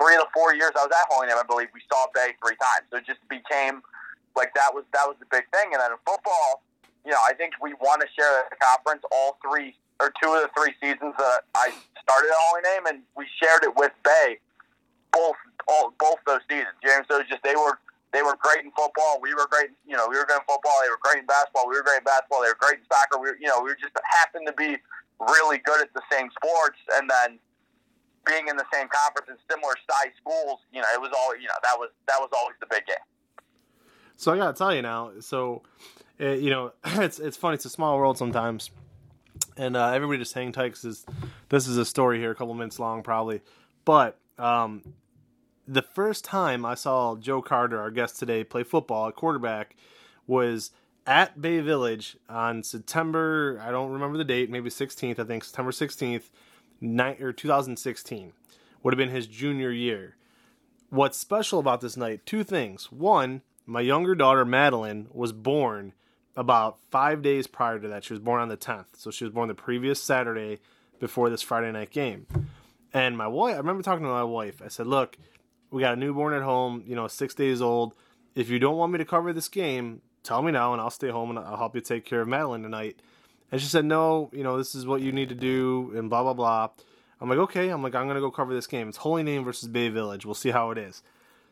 three 0.00 0.14
of 0.16 0.26
the 0.26 0.32
four 0.32 0.54
years 0.54 0.72
I 0.74 0.86
was 0.86 0.92
at 0.94 1.06
Holy 1.10 1.28
Name, 1.28 1.38
I 1.38 1.46
believe 1.46 1.68
we 1.74 1.82
saw 1.90 2.06
Bay 2.14 2.34
three 2.40 2.56
times. 2.56 2.88
So 2.90 2.98
it 2.98 3.06
just 3.06 3.22
became 3.28 3.82
like 4.34 4.54
that 4.54 4.72
was 4.72 4.84
that 4.92 5.04
was 5.06 5.16
the 5.20 5.28
big 5.30 5.44
thing. 5.52 5.74
And 5.74 5.80
then 5.80 5.92
in 5.92 6.00
football, 6.06 6.62
you 7.04 7.12
know, 7.12 7.22
I 7.28 7.34
think 7.34 7.54
we 7.60 7.74
won 7.78 8.00
to 8.00 8.08
share 8.14 8.48
the 8.48 8.56
conference 8.56 9.02
all 9.12 9.38
three 9.42 9.76
or 10.02 10.10
two 10.18 10.34
of 10.34 10.42
the 10.42 10.50
three 10.58 10.74
seasons 10.82 11.14
that 11.14 11.46
I 11.54 11.70
started 12.02 12.26
at 12.26 12.40
Holy 12.50 12.62
Name, 12.66 12.84
and 12.90 12.96
we 13.14 13.24
shared 13.38 13.62
it 13.62 13.70
with 13.78 13.94
Bay 14.02 14.42
both 15.12 15.38
all 15.68 15.94
both 16.00 16.18
those 16.26 16.42
seasons. 16.50 16.74
James, 16.82 17.06
so 17.06 17.22
just 17.22 17.42
they 17.46 17.54
were 17.54 17.78
they 18.10 18.26
were 18.26 18.34
great 18.42 18.66
in 18.66 18.74
football. 18.74 19.22
We 19.22 19.30
were 19.38 19.46
great. 19.46 19.70
You 19.86 19.94
know, 19.94 20.10
we 20.10 20.18
were 20.18 20.26
great 20.26 20.42
in 20.42 20.48
football. 20.50 20.74
They 20.82 20.90
were 20.90 21.00
great 21.00 21.22
in 21.22 21.26
basketball. 21.30 21.70
We 21.70 21.78
were 21.78 21.86
great 21.86 22.02
in 22.02 22.08
basketball. 22.08 22.42
They 22.42 22.50
were 22.50 22.58
great 22.58 22.82
in 22.82 22.86
soccer. 22.90 23.22
We 23.22 23.30
were, 23.30 23.38
you 23.38 23.46
know, 23.46 23.62
we 23.62 23.70
just 23.78 23.94
happened 24.02 24.50
to 24.50 24.56
be 24.58 24.74
really 25.22 25.62
good 25.62 25.78
at 25.78 25.94
the 25.94 26.02
same 26.10 26.26
sports, 26.34 26.82
and 26.98 27.06
then 27.06 27.38
being 28.26 28.48
in 28.48 28.56
the 28.58 28.66
same 28.74 28.90
conference 28.90 29.30
and 29.30 29.38
similar 29.46 29.74
size 29.86 30.14
schools, 30.18 30.60
you 30.74 30.80
know, 30.82 30.90
it 30.94 31.00
was 31.00 31.14
all 31.14 31.36
you 31.38 31.46
know 31.46 31.60
that 31.62 31.78
was 31.78 31.94
that 32.10 32.18
was 32.18 32.30
always 32.34 32.56
the 32.58 32.66
big 32.66 32.82
game. 32.86 33.06
So 34.16 34.32
I 34.32 34.36
gotta 34.36 34.56
tell 34.56 34.74
you 34.74 34.82
now. 34.82 35.12
So, 35.20 35.62
uh, 36.20 36.34
you 36.38 36.50
know, 36.50 36.72
it's 37.02 37.18
it's 37.18 37.36
funny. 37.36 37.54
It's 37.54 37.64
a 37.64 37.70
small 37.70 37.98
world 37.98 38.18
sometimes, 38.18 38.70
and 39.56 39.76
uh, 39.76 39.88
everybody 39.88 40.18
just 40.18 40.34
hang 40.34 40.52
tight 40.52 40.74
because 40.74 41.04
this 41.48 41.66
is 41.68 41.76
a 41.76 41.84
story 41.84 42.18
here, 42.18 42.30
a 42.30 42.34
couple 42.34 42.54
minutes 42.54 42.78
long 42.78 43.02
probably. 43.02 43.40
But 43.84 44.18
um, 44.38 44.82
the 45.66 45.82
first 45.82 46.24
time 46.24 46.64
I 46.64 46.74
saw 46.74 47.16
Joe 47.16 47.42
Carter, 47.42 47.80
our 47.80 47.90
guest 47.90 48.18
today, 48.18 48.44
play 48.44 48.62
football 48.62 49.08
at 49.08 49.16
quarterback 49.16 49.76
was 50.26 50.70
at 51.06 51.40
Bay 51.40 51.60
Village 51.60 52.16
on 52.28 52.62
September. 52.62 53.60
I 53.62 53.70
don't 53.70 53.90
remember 53.90 54.18
the 54.18 54.24
date. 54.24 54.50
Maybe 54.50 54.70
16th. 54.70 55.18
I 55.18 55.24
think 55.24 55.44
September 55.44 55.72
16th, 55.72 56.30
ni- 56.80 57.16
or 57.20 57.32
2016 57.32 58.32
would 58.82 58.94
have 58.94 58.98
been 58.98 59.14
his 59.14 59.26
junior 59.26 59.70
year. 59.70 60.16
What's 60.90 61.18
special 61.18 61.58
about 61.58 61.80
this 61.80 61.96
night? 61.96 62.26
Two 62.26 62.44
things. 62.44 62.92
One, 62.92 63.42
my 63.64 63.80
younger 63.80 64.14
daughter 64.14 64.44
Madeline 64.44 65.08
was 65.12 65.32
born 65.32 65.94
about 66.36 66.78
five 66.90 67.22
days 67.22 67.46
prior 67.46 67.78
to 67.78 67.88
that. 67.88 68.04
She 68.04 68.12
was 68.12 68.20
born 68.20 68.40
on 68.40 68.48
the 68.48 68.56
10th, 68.56 68.86
so 68.96 69.10
she 69.10 69.24
was 69.24 69.32
born 69.32 69.48
the 69.48 69.54
previous 69.54 70.00
Saturday 70.00 70.60
before 70.98 71.30
this 71.30 71.42
Friday 71.42 71.70
night 71.72 71.90
game. 71.90 72.26
And 72.94 73.16
my 73.16 73.26
wife, 73.26 73.54
I 73.54 73.58
remember 73.58 73.82
talking 73.82 74.04
to 74.04 74.10
my 74.10 74.24
wife. 74.24 74.62
I 74.64 74.68
said, 74.68 74.86
"Look, 74.86 75.16
we 75.70 75.80
got 75.80 75.94
a 75.94 75.96
newborn 75.96 76.34
at 76.34 76.42
home. 76.42 76.84
You 76.86 76.94
know, 76.94 77.08
six 77.08 77.34
days 77.34 77.62
old. 77.62 77.94
If 78.34 78.50
you 78.50 78.58
don't 78.58 78.76
want 78.76 78.92
me 78.92 78.98
to 78.98 79.04
cover 79.04 79.32
this 79.32 79.48
game, 79.48 80.02
tell 80.22 80.42
me 80.42 80.52
now, 80.52 80.72
and 80.72 80.80
I'll 80.80 80.90
stay 80.90 81.08
home 81.08 81.30
and 81.30 81.38
I'll 81.38 81.56
help 81.56 81.74
you 81.74 81.80
take 81.80 82.04
care 82.04 82.20
of 82.20 82.28
Madeline 82.28 82.62
tonight." 82.62 83.00
And 83.50 83.60
she 83.60 83.66
said, 83.66 83.84
"No, 83.84 84.30
you 84.32 84.42
know, 84.42 84.58
this 84.58 84.74
is 84.74 84.86
what 84.86 85.02
you 85.02 85.12
need 85.12 85.30
to 85.30 85.34
do," 85.34 85.92
and 85.94 86.08
blah 86.10 86.22
blah 86.22 86.34
blah. 86.34 86.68
I'm 87.22 87.28
like, 87.28 87.38
okay. 87.38 87.68
I'm 87.68 87.84
like, 87.84 87.94
I'm 87.94 88.08
gonna 88.08 88.20
go 88.20 88.32
cover 88.32 88.52
this 88.52 88.66
game. 88.66 88.88
It's 88.88 88.98
Holy 88.98 89.22
Name 89.22 89.44
versus 89.44 89.68
Bay 89.68 89.88
Village. 89.88 90.26
We'll 90.26 90.34
see 90.34 90.50
how 90.50 90.72
it 90.72 90.78
is. 90.78 91.04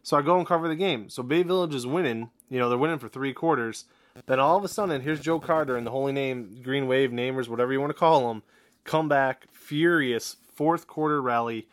So 0.03 0.17
I 0.17 0.23
go 0.23 0.37
and 0.37 0.47
cover 0.47 0.67
the 0.67 0.75
game. 0.75 1.09
So 1.09 1.23
Bay 1.23 1.44
Village 1.44 1.75
is 1.75 1.87
winning. 1.87 2.31
You 2.49 2.59
know, 2.59 2.69
they're 2.69 2.76
winning 2.76 2.99
for 2.99 3.09
three 3.09 3.33
quarters. 3.33 3.85
Then 4.27 4.41
all 4.41 4.57
of 4.57 4.65
a 4.65 4.69
sudden, 4.69 5.01
here's 5.01 5.21
Joe 5.21 5.41
Carter 5.41 5.77
and 5.77 5.87
the 5.87 5.91
Holy 5.91 6.12
Name, 6.12 6.61
Green 6.62 6.87
Wave, 6.87 7.11
Namers, 7.11 7.49
whatever 7.49 7.73
you 7.73 7.81
want 7.81 7.91
to 7.91 7.99
call 7.99 8.29
them, 8.29 8.43
come 8.85 9.09
back 9.09 9.47
furious 9.53 10.37
fourth 10.55 10.87
quarter 10.87 11.23
rally 11.23 11.69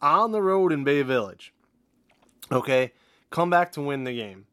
on 0.00 0.32
the 0.32 0.42
road 0.42 0.72
in 0.72 0.84
Bay 0.84 1.02
Village. 1.02 1.52
Okay, 2.50 2.92
come 3.30 3.50
back 3.50 3.72
to 3.72 3.80
win 3.80 4.04
the 4.04 4.14
game. 4.16 4.46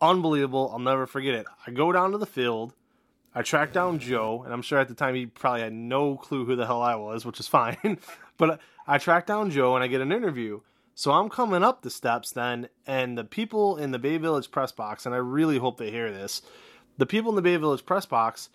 Unbelievable. 0.00 0.70
I'll 0.72 0.78
never 0.78 1.06
forget 1.06 1.34
it. 1.34 1.46
I 1.66 1.70
go 1.70 1.92
down 1.92 2.12
to 2.12 2.18
the 2.18 2.26
field. 2.26 2.74
I 3.34 3.42
track 3.42 3.72
down 3.72 3.98
Joe, 3.98 4.42
and 4.44 4.52
I'm 4.52 4.62
sure 4.62 4.78
at 4.78 4.88
the 4.88 4.94
time 4.94 5.14
he 5.14 5.26
probably 5.26 5.60
had 5.60 5.72
no 5.72 6.16
clue 6.16 6.44
who 6.44 6.56
the 6.56 6.66
hell 6.66 6.82
I 6.82 6.94
was, 6.94 7.24
which 7.24 7.40
is 7.40 7.46
fine. 7.48 7.98
but 8.36 8.60
I 8.86 8.98
track 8.98 9.26
down 9.26 9.50
Joe 9.50 9.74
and 9.74 9.84
I 9.84 9.86
get 9.86 10.00
an 10.00 10.12
interview. 10.12 10.60
So 10.98 11.12
I'm 11.12 11.28
coming 11.28 11.62
up 11.62 11.82
the 11.82 11.90
steps 11.90 12.32
then, 12.32 12.70
and 12.84 13.16
the 13.16 13.22
people 13.22 13.76
in 13.76 13.92
the 13.92 14.00
Bay 14.00 14.16
Village 14.16 14.50
press 14.50 14.72
box, 14.72 15.06
and 15.06 15.14
I 15.14 15.18
really 15.18 15.58
hope 15.58 15.78
they 15.78 15.92
hear 15.92 16.10
this, 16.10 16.42
the 16.96 17.06
people 17.06 17.30
in 17.30 17.36
the 17.36 17.42
Bay 17.42 17.56
Village 17.56 17.86
press 17.86 18.04
box 18.04 18.48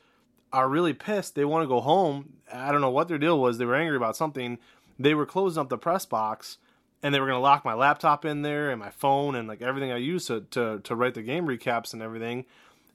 are 0.51 0.67
really 0.67 0.91
pissed. 0.91 1.35
They 1.35 1.45
want 1.45 1.63
to 1.63 1.69
go 1.69 1.79
home. 1.79 2.33
I 2.53 2.73
don't 2.73 2.81
know 2.81 2.89
what 2.89 3.07
their 3.07 3.17
deal 3.17 3.39
was. 3.39 3.59
They 3.59 3.65
were 3.65 3.77
angry 3.77 3.95
about 3.95 4.17
something. 4.17 4.57
They 4.99 5.13
were 5.13 5.25
closing 5.25 5.61
up 5.61 5.69
the 5.69 5.77
press 5.77 6.05
box, 6.05 6.57
and 7.01 7.15
they 7.15 7.21
were 7.21 7.27
going 7.27 7.37
to 7.37 7.41
lock 7.41 7.63
my 7.63 7.75
laptop 7.75 8.25
in 8.25 8.41
there 8.41 8.71
and 8.71 8.77
my 8.77 8.89
phone 8.89 9.35
and 9.35 9.47
like 9.47 9.61
everything 9.61 9.93
I 9.93 9.97
use 9.97 10.25
to, 10.25 10.41
to, 10.51 10.81
to 10.83 10.95
write 10.97 11.13
the 11.13 11.21
game 11.21 11.47
recaps 11.47 11.93
and 11.93 12.01
everything. 12.01 12.43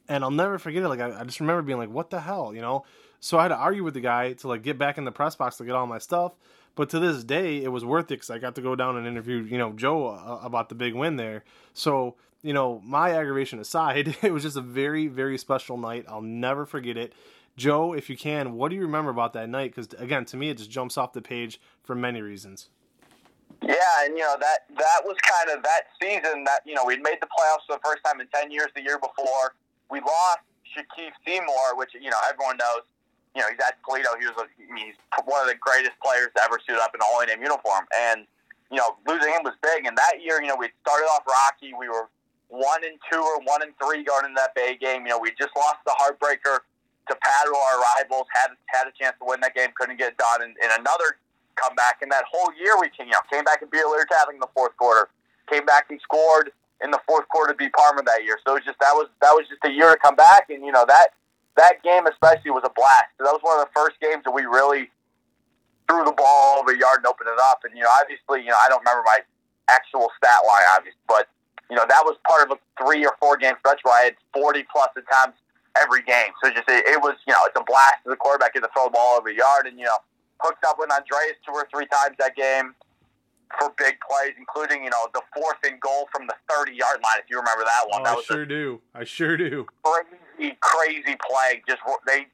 And 0.09 0.25
I'll 0.25 0.31
never 0.31 0.59
forget 0.59 0.83
it. 0.83 0.89
Like 0.89 1.01
I, 1.01 1.21
I 1.21 1.25
just 1.25 1.41
remember 1.41 1.63
being 1.63 1.79
like, 1.79 1.89
"What 1.89 2.11
the 2.11 2.21
hell," 2.21 2.55
you 2.55 2.61
know? 2.61 2.85
So 3.21 3.39
I 3.39 3.43
had 3.45 3.49
to 3.49 3.57
argue 3.57 3.83
with 3.83 3.95
the 3.95 4.01
guy 4.01 4.35
to 4.35 4.49
like 4.49 4.63
get 4.63 4.77
back 4.77 4.99
in 4.99 5.05
the 5.05 5.11
press 5.11 5.37
box 5.37 5.57
to 5.57 5.65
get 5.65 5.75
all 5.75 5.87
my 5.87 5.99
stuff. 5.99 6.33
But 6.79 6.91
to 6.91 7.01
this 7.01 7.25
day, 7.25 7.65
it 7.65 7.73
was 7.73 7.85
worth 7.85 8.05
it 8.05 8.21
because 8.21 8.31
I 8.31 8.39
got 8.39 8.55
to 8.55 8.61
go 8.61 8.77
down 8.77 8.97
and 8.97 9.05
interview, 9.05 9.39
you 9.39 9.59
know, 9.59 9.73
Joe 9.73 10.11
uh, 10.11 10.39
about 10.45 10.69
the 10.69 10.77
big 10.77 10.95
win 10.95 11.17
there. 11.17 11.43
So, 11.75 12.15
you 12.41 12.53
know, 12.53 12.81
my 12.85 13.11
aggravation 13.11 13.59
aside, 13.59 14.17
it 14.23 14.33
was 14.33 14.45
just 14.45 14.57
a 14.57 14.61
very, 14.61 15.09
very 15.09 15.39
special 15.39 15.77
night. 15.77 16.05
I'll 16.07 16.23
never 16.23 16.65
forget 16.65 16.97
it. 16.97 17.15
Joe, 17.57 17.95
if 17.95 18.09
you 18.09 18.17
can, 18.17 18.53
what 18.53 18.69
do 18.69 18.77
you 18.77 18.83
remember 18.83 19.11
about 19.11 19.33
that 19.33 19.49
night? 19.49 19.75
Because 19.75 19.93
again, 20.01 20.25
to 20.27 20.37
me, 20.37 20.51
it 20.51 20.59
just 20.59 20.71
jumps 20.71 20.97
off 20.97 21.13
the 21.13 21.21
page 21.21 21.61
for 21.83 21.97
many 21.97 22.23
reasons. 22.23 22.69
Yeah, 23.61 23.75
and 24.05 24.17
you 24.17 24.23
know 24.23 24.37
that 24.39 24.59
that 24.77 25.01
was 25.05 25.17
kind 25.27 25.59
of 25.59 25.65
that 25.65 25.87
season 26.01 26.45
that 26.45 26.61
you 26.65 26.75
know 26.75 26.85
we'd 26.85 27.03
made 27.03 27.19
the 27.21 27.27
playoffs 27.27 27.67
for 27.67 27.75
the 27.75 27.81
first 27.85 28.05
time 28.07 28.21
in 28.21 28.29
ten 28.29 28.53
years. 28.53 28.69
The 28.77 28.83
year 28.83 29.01
before, 29.01 29.57
we 29.91 29.99
lost 29.99 30.47
Shakif 30.77 31.11
Seymour, 31.27 31.75
which 31.75 31.91
you 31.95 32.09
know 32.09 32.19
everyone 32.31 32.57
knows. 32.57 32.83
You 33.39 33.47
know 33.47 33.55
he's 33.55 33.63
at 33.63 33.79
Toledo. 33.87 34.19
He 34.19 34.27
was 34.27 34.35
a, 34.43 34.51
he's 34.59 34.99
one 35.23 35.39
of 35.39 35.47
the 35.47 35.55
greatest 35.63 35.95
players 36.03 36.35
to 36.35 36.43
ever 36.43 36.59
suit 36.59 36.75
up 36.83 36.91
in 36.91 36.99
a 36.99 37.07
Holy 37.07 37.31
Name 37.31 37.39
uniform, 37.39 37.87
and 37.95 38.27
you 38.67 38.83
know 38.83 38.99
losing 39.07 39.31
him 39.31 39.47
was 39.47 39.55
big. 39.63 39.87
And 39.87 39.95
that 39.95 40.19
year, 40.19 40.43
you 40.43 40.51
know 40.51 40.59
we 40.59 40.75
started 40.83 41.07
off 41.15 41.23
rocky. 41.23 41.71
We 41.71 41.87
were 41.87 42.11
one 42.51 42.83
and 42.83 42.99
two 43.07 43.23
or 43.23 43.39
one 43.47 43.63
and 43.63 43.71
three 43.79 44.03
going 44.03 44.27
into 44.27 44.43
that 44.43 44.59
Bay 44.59 44.75
game. 44.75 45.07
You 45.07 45.15
know 45.15 45.23
we 45.23 45.31
just 45.39 45.55
lost 45.55 45.87
the 45.87 45.95
heartbreaker 46.03 46.67
to 46.67 47.15
Padua, 47.15 47.55
our 47.55 47.79
rivals. 47.95 48.27
Had 48.35 48.59
had 48.75 48.91
a 48.91 48.95
chance 48.99 49.15
to 49.23 49.25
win 49.31 49.39
that 49.47 49.55
game, 49.55 49.71
couldn't 49.79 50.03
get 50.03 50.13
it 50.15 50.19
done. 50.19 50.43
And, 50.43 50.59
and 50.59 50.75
another 50.83 51.23
comeback. 51.55 52.03
And 52.03 52.11
that 52.11 52.27
whole 52.27 52.51
year, 52.59 52.75
we 52.75 52.91
came, 52.91 53.07
you 53.07 53.15
know, 53.15 53.23
came 53.31 53.45
back 53.47 53.63
and 53.63 53.71
beat 53.71 53.87
Lear 53.87 54.07
Catholic 54.07 54.35
in 54.35 54.43
the 54.43 54.51
fourth 54.55 54.77
quarter. 54.77 55.09
Came 55.51 55.67
back 55.67 55.91
and 55.91 56.01
scored 56.03 56.51
in 56.83 56.91
the 56.91 57.01
fourth 57.07 57.27
quarter 57.29 57.53
to 57.53 57.57
beat 57.57 57.73
Parma 57.73 58.03
that 58.03 58.23
year. 58.23 58.39
So 58.47 58.59
it 58.59 58.63
was 58.63 58.67
just 58.67 58.79
that 58.83 58.95
was 58.95 59.09
that 59.23 59.31
was 59.31 59.47
just 59.47 59.63
a 59.65 59.71
year 59.71 59.95
to 59.95 59.99
come 59.99 60.15
back. 60.15 60.51
And 60.51 60.65
you 60.65 60.73
know 60.73 60.85
that 60.87 61.15
that 61.59 61.83
game 61.83 62.07
especially 62.07 62.51
was 62.55 62.63
a 62.65 62.71
blast. 62.73 63.11
That 63.19 63.35
was 63.35 63.43
one 63.43 63.59
of 63.61 63.67
the 63.67 63.73
first 63.75 63.99
games 64.01 64.23
that 64.25 64.31
we 64.33 64.47
really 64.47 64.89
threw 65.91 66.05
the 66.05 66.15
ball 66.15 66.59
over 66.63 66.73
the 66.73 66.79
yard 66.79 67.03
and 67.03 67.07
opened 67.07 67.29
it 67.29 67.41
up. 67.51 67.61
And 67.67 67.75
you 67.77 67.83
know, 67.83 67.91
obviously, 68.01 68.41
you 68.47 68.51
know, 68.55 68.61
I 68.63 68.69
don't 68.71 68.81
remember 68.81 69.03
my 69.05 69.21
actual 69.69 70.09
stat 70.17 70.41
line, 70.47 70.65
obviously, 70.73 71.03
but 71.09 71.29
you 71.69 71.77
know, 71.77 71.85
that 71.89 72.03
was 72.07 72.17
part 72.27 72.49
of 72.49 72.57
a 72.57 72.59
three 72.81 73.05
or 73.05 73.13
four 73.21 73.37
game 73.37 73.55
stretch 73.61 73.81
where 73.83 73.93
I 73.93 74.05
had 74.09 74.17
40 74.33 74.65
plus 74.73 74.89
attempts 74.97 75.37
every 75.77 76.01
game. 76.03 76.33
So 76.43 76.49
just 76.51 76.69
it, 76.69 76.87
it 76.89 77.01
was, 77.03 77.17
you 77.27 77.33
know, 77.35 77.43
it's 77.45 77.59
a 77.61 77.65
blast 77.65 78.05
to 78.05 78.11
the 78.11 78.17
quarterback 78.17 78.55
to 78.55 78.61
throw 78.73 78.87
the 78.89 78.97
ball 78.97 79.19
over 79.19 79.29
a 79.29 79.35
yard, 79.35 79.67
and 79.67 79.79
you 79.79 79.85
know, 79.85 79.99
hooked 80.41 80.65
up 80.65 80.77
with 80.79 80.91
Andreas 80.91 81.37
two 81.45 81.53
or 81.53 81.67
three 81.73 81.87
times 81.87 82.17
that 82.19 82.37
game 82.37 82.75
for 83.59 83.73
big 83.77 83.97
plays, 84.05 84.35
including 84.39 84.85
you 84.85 84.91
know 84.91 85.09
the 85.15 85.23
fourth 85.35 85.59
and 85.65 85.81
goal 85.81 86.09
from 86.13 86.27
the 86.27 86.35
thirty 86.49 86.73
yard 86.73 87.01
line. 87.05 87.21
If 87.21 87.29
you 87.31 87.39
remember 87.39 87.65
that 87.65 87.85
one, 87.89 88.01
Oh, 88.03 88.05
that 88.05 88.13
I 88.13 88.17
was 88.17 88.25
sure 88.25 88.45
do. 88.47 88.81
I 88.95 89.05
sure 89.05 89.37
do. 89.37 89.67
crazy, 89.85 90.17
crazy 90.63 91.19
play. 91.19 91.63
Just 91.67 91.83
they 92.07 92.27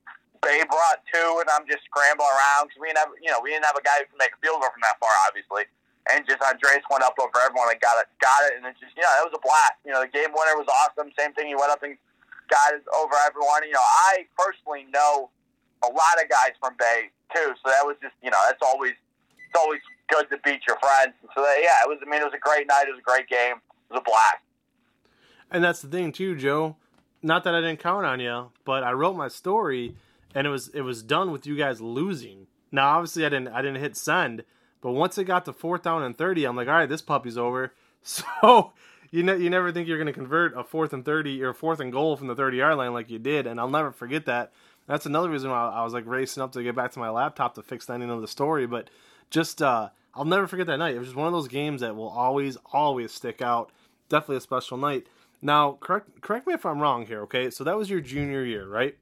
they 0.44 0.61
brought 0.68 1.00
two, 1.08 1.40
and 1.40 1.49
I'm 1.49 1.64
just 1.64 1.84
scrambling 1.88 2.28
around 2.28 2.68
because 2.68 2.80
we 2.80 2.92
didn't 2.92 3.00
have 3.00 3.12
you 3.18 3.32
know 3.32 3.40
we 3.40 3.56
didn't 3.56 3.64
have 3.64 3.76
a 3.76 3.84
guy 3.84 4.04
who 4.04 4.06
can 4.12 4.20
make 4.20 4.37
a 4.37 4.40
field 4.44 4.61
goal 4.61 4.70
from 4.70 4.84
that 4.84 5.00
far, 5.00 5.12
obviously. 5.25 5.64
And 6.12 6.20
just 6.28 6.44
Andreas 6.44 6.84
went 6.92 7.00
up 7.00 7.16
over 7.16 7.32
everyone 7.40 7.73
and 7.73 7.80
got 7.80 7.96
it, 7.96 8.12
got 8.20 8.44
it, 8.44 8.61
and 8.61 8.68
it 8.68 8.76
just 8.76 8.92
you 8.92 9.02
know 9.02 9.12
it 9.20 9.25
was 9.25 9.34
a 9.37 9.42
blast. 9.42 9.80
You 9.88 9.96
know 9.96 10.04
the 10.04 10.12
game 10.12 10.30
winner 10.37 10.56
was 10.61 10.68
awesome. 10.68 11.08
Same 11.16 11.32
thing, 11.32 11.49
he 11.49 11.56
went 11.56 11.73
up 11.73 11.80
and 11.80 11.96
got 12.52 12.76
it 12.76 12.84
over 12.92 13.16
everyone. 13.25 13.64
You 13.64 13.73
know 13.73 13.88
I 14.12 14.28
personally 14.37 14.84
know 14.92 15.32
a 15.80 15.90
lot 15.90 16.20
of 16.20 16.28
guys 16.28 16.52
from 16.61 16.76
Bay 16.76 17.08
too, 17.32 17.56
so 17.64 17.73
that 17.73 17.82
was 17.88 17.96
just 18.04 18.14
you 18.20 18.28
know 18.28 18.40
that's 18.44 18.61
always 18.61 18.94
it's 19.32 19.56
always 19.56 19.80
good 20.08 20.28
to 20.30 20.37
beat 20.44 20.61
your 20.68 20.76
friends. 20.76 21.16
So 21.34 21.40
that, 21.40 21.56
yeah, 21.62 21.84
it 21.84 21.88
was. 21.88 21.99
I 22.04 22.11
mean, 22.11 22.20
it 22.20 22.28
was 22.28 22.37
a 22.37 22.42
great 22.42 22.66
night. 22.66 22.84
It 22.88 22.92
was 22.92 23.00
a 23.00 23.08
great 23.08 23.28
game. 23.28 23.56
It 23.56 23.96
was 23.96 24.00
a 24.00 24.04
blast. 24.04 24.44
And 25.50 25.62
that's 25.62 25.82
the 25.82 25.88
thing 25.88 26.12
too, 26.12 26.37
Joe. 26.37 26.76
Not 27.25 27.43
that 27.45 27.54
I 27.54 27.62
didn't 27.62 27.81
count 27.81 28.04
on 28.04 28.21
you, 28.21 28.50
but 28.66 28.85
I 28.85 28.93
wrote 28.93 29.16
my 29.16 29.28
story, 29.28 29.97
and 30.35 30.47
it 30.47 30.50
was 30.50 30.69
it 30.69 30.83
was 30.83 31.02
done 31.02 31.33
with 31.33 31.47
you 31.47 31.57
guys 31.57 31.81
losing. 31.81 32.49
Now, 32.71 32.90
obviously, 32.90 33.25
I 33.25 33.31
didn't 33.31 33.49
I 33.49 33.62
didn't 33.62 33.81
hit 33.81 33.97
send, 33.97 34.45
but 34.83 34.93
once 34.93 35.16
it 35.16 35.25
got 35.25 35.47
to 35.47 35.54
fourth 35.54 35.83
down 35.85 36.02
and 36.02 36.16
thirty, 36.19 36.45
I'm 36.45 36.54
like, 36.54 36.69
all 36.69 36.75
right, 36.75 36.88
this 36.88 37.02
puppy's 37.02 37.38
over. 37.38 37.73
So 38.07 38.75
you 39.11 39.23
ne- 39.23 39.38
you 39.38 39.49
never 39.49 39.73
think 39.73 39.88
you're 39.88 39.97
going 39.97 40.09
to 40.09 40.12
convert 40.12 40.54
a 40.54 40.62
fourth 40.62 40.93
and 40.93 41.02
thirty 41.02 41.43
or 41.43 41.54
fourth 41.54 41.81
and 41.81 41.90
goal 41.90 42.19
from 42.19 42.26
the 42.26 42.35
thirty 42.35 42.59
yard 42.59 42.76
line 42.76 42.93
like 42.93 43.09
you 43.09 43.19
did, 43.19 43.47
and 43.47 43.59
I'll 43.59 43.71
never 43.71 43.90
forget 43.90 44.26
that. 44.26 44.52
That's 44.87 45.07
another 45.07 45.31
reason 45.31 45.50
why 45.50 45.71
I 45.71 45.83
was 45.83 45.95
like 45.95 46.04
racing 46.07 46.43
up 46.43 46.52
to 46.52 46.62
get 46.62 46.76
back 46.76 46.93
to 46.93 46.99
my 46.99 47.09
laptop 47.09 47.54
to 47.54 47.62
fix 47.62 47.87
the 47.87 47.95
ending 47.95 48.11
of 48.11 48.21
the 48.21 48.28
story, 48.28 48.66
but 48.66 48.90
just 49.31 49.62
uh, 49.62 49.88
I'll 50.14 50.26
never 50.26 50.47
forget 50.47 50.66
that 50.66 50.76
night. 50.76 50.95
It 50.95 50.99
was 50.99 51.09
just 51.09 51.16
one 51.16 51.26
of 51.26 51.33
those 51.33 51.49
games 51.49 51.81
that 51.81 51.97
will 51.97 52.11
always 52.11 52.59
always 52.71 53.11
stick 53.12 53.40
out. 53.40 53.71
Definitely 54.11 54.37
a 54.37 54.40
special 54.43 54.76
night. 54.76 55.07
Now, 55.44 55.76
correct 55.78 56.22
correct 56.22 56.46
me 56.46 56.54
if 56.54 56.64
I'm 56.64 56.80
wrong 56.80 57.06
here, 57.06 57.20
okay? 57.24 57.50
So 57.50 57.64
that 57.64 57.76
was 57.76 57.90
your 57.90 58.00
junior 58.00 58.44
year, 58.44 58.66
right? 58.66 58.96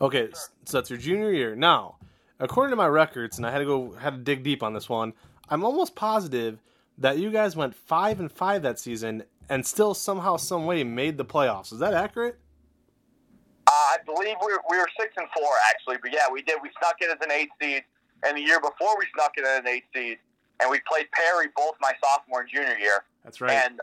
Okay, 0.00 0.28
so 0.64 0.78
that's 0.78 0.90
your 0.90 0.98
junior 0.98 1.32
year. 1.32 1.54
Now, 1.54 1.96
according 2.40 2.72
to 2.72 2.76
my 2.76 2.88
records, 2.88 3.38
and 3.38 3.46
I 3.46 3.52
had 3.52 3.60
to 3.60 3.64
go 3.64 3.92
had 3.92 4.10
to 4.10 4.18
dig 4.18 4.42
deep 4.42 4.60
on 4.60 4.74
this 4.74 4.88
one, 4.88 5.12
I'm 5.48 5.64
almost 5.64 5.94
positive 5.94 6.58
that 6.98 7.18
you 7.18 7.30
guys 7.30 7.54
went 7.54 7.76
five 7.76 8.18
and 8.18 8.30
five 8.30 8.62
that 8.62 8.80
season 8.80 9.22
and 9.48 9.64
still 9.64 9.94
somehow, 9.94 10.36
some 10.36 10.66
way 10.66 10.82
made 10.82 11.16
the 11.16 11.24
playoffs. 11.24 11.72
Is 11.72 11.78
that 11.78 11.94
accurate? 11.94 12.36
Uh, 13.68 13.70
I 13.70 13.96
believe 14.04 14.34
we 14.44 14.52
were, 14.52 14.62
we 14.68 14.78
were 14.78 14.88
six 15.00 15.14
and 15.16 15.28
four 15.32 15.52
actually, 15.70 15.98
but 16.02 16.12
yeah, 16.12 16.26
we 16.30 16.42
did. 16.42 16.58
We 16.60 16.70
snuck 16.80 16.96
in 17.00 17.08
as 17.08 17.18
an 17.22 17.30
eight 17.30 17.50
seed, 17.62 17.84
and 18.26 18.36
the 18.36 18.42
year 18.42 18.60
before 18.60 18.98
we 18.98 19.06
snuck 19.14 19.32
in 19.38 19.44
as 19.44 19.60
an 19.60 19.68
eight 19.68 19.84
seed, 19.94 20.18
and 20.60 20.68
we 20.68 20.80
played 20.88 21.06
Perry 21.12 21.46
both 21.54 21.76
my 21.80 21.92
sophomore 22.02 22.40
and 22.40 22.50
junior 22.50 22.76
year. 22.78 23.04
That's 23.24 23.40
right. 23.40 23.52
And, 23.52 23.80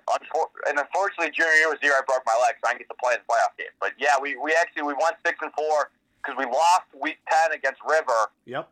and 0.68 0.80
unfortunately, 0.80 1.30
junior 1.30 1.54
year 1.54 1.70
was 1.70 1.78
the 1.82 1.88
year 1.88 1.98
I 2.00 2.04
broke 2.08 2.24
my 2.26 2.38
leg, 2.42 2.56
so 2.58 2.70
I 2.70 2.74
didn't 2.74 2.88
get 2.88 2.92
to 2.96 3.00
play 3.02 3.14
in 3.14 3.22
the 3.22 3.30
playoff 3.30 3.54
game. 3.58 3.74
But 3.80 3.94
yeah, 4.00 4.18
we, 4.20 4.36
we 4.38 4.56
actually 4.58 4.84
we 4.84 4.94
won 4.94 5.14
six 5.26 5.38
and 5.42 5.52
four 5.54 5.92
because 6.24 6.34
we 6.40 6.46
lost 6.50 6.90
week 6.98 7.20
ten 7.30 7.54
against 7.54 7.78
River, 7.86 8.34
yep. 8.46 8.72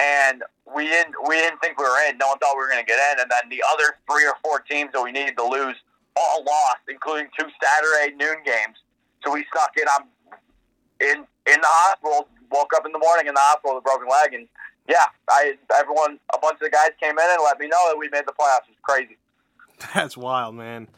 and 0.00 0.42
we 0.66 0.90
didn't 0.90 1.14
we 1.28 1.36
didn't 1.38 1.60
think 1.60 1.78
we 1.78 1.84
were 1.84 2.00
in. 2.08 2.18
No 2.18 2.34
one 2.34 2.38
thought 2.42 2.56
we 2.56 2.64
were 2.64 2.72
going 2.72 2.82
to 2.82 2.88
get 2.88 2.98
in, 3.12 3.22
and 3.22 3.30
then 3.30 3.46
the 3.52 3.62
other 3.70 4.00
three 4.10 4.26
or 4.26 4.34
four 4.42 4.64
teams 4.66 4.90
that 4.92 5.02
we 5.02 5.12
needed 5.12 5.36
to 5.36 5.46
lose 5.46 5.76
all 6.16 6.42
lost, 6.42 6.82
including 6.88 7.28
two 7.38 7.46
Saturday 7.62 8.16
noon 8.16 8.42
games. 8.42 8.82
So 9.22 9.30
we 9.30 9.46
stuck 9.52 9.76
in. 9.78 9.86
I'm 9.86 10.10
in 10.98 11.18
in 11.46 11.58
the 11.60 11.72
hospital. 11.86 12.26
Woke 12.50 12.72
up 12.74 12.86
in 12.86 12.92
the 12.96 12.98
morning 12.98 13.28
in 13.28 13.34
the 13.36 13.44
hospital 13.44 13.76
with 13.76 13.84
a 13.84 13.86
broken 13.86 14.08
leg, 14.08 14.32
and 14.32 14.48
yeah, 14.88 15.12
I 15.28 15.52
everyone 15.76 16.18
a 16.32 16.38
bunch 16.40 16.56
of 16.56 16.64
the 16.64 16.72
guys 16.72 16.96
came 16.98 17.12
in 17.12 17.28
and 17.28 17.44
let 17.44 17.60
me 17.60 17.68
know 17.68 17.92
that 17.92 17.98
we 18.00 18.08
made 18.08 18.24
the 18.24 18.32
playoffs. 18.32 18.64
It 18.64 18.72
was 18.72 18.82
crazy. 18.82 19.17
That's 19.94 20.16
wild, 20.16 20.54
man. 20.54 20.88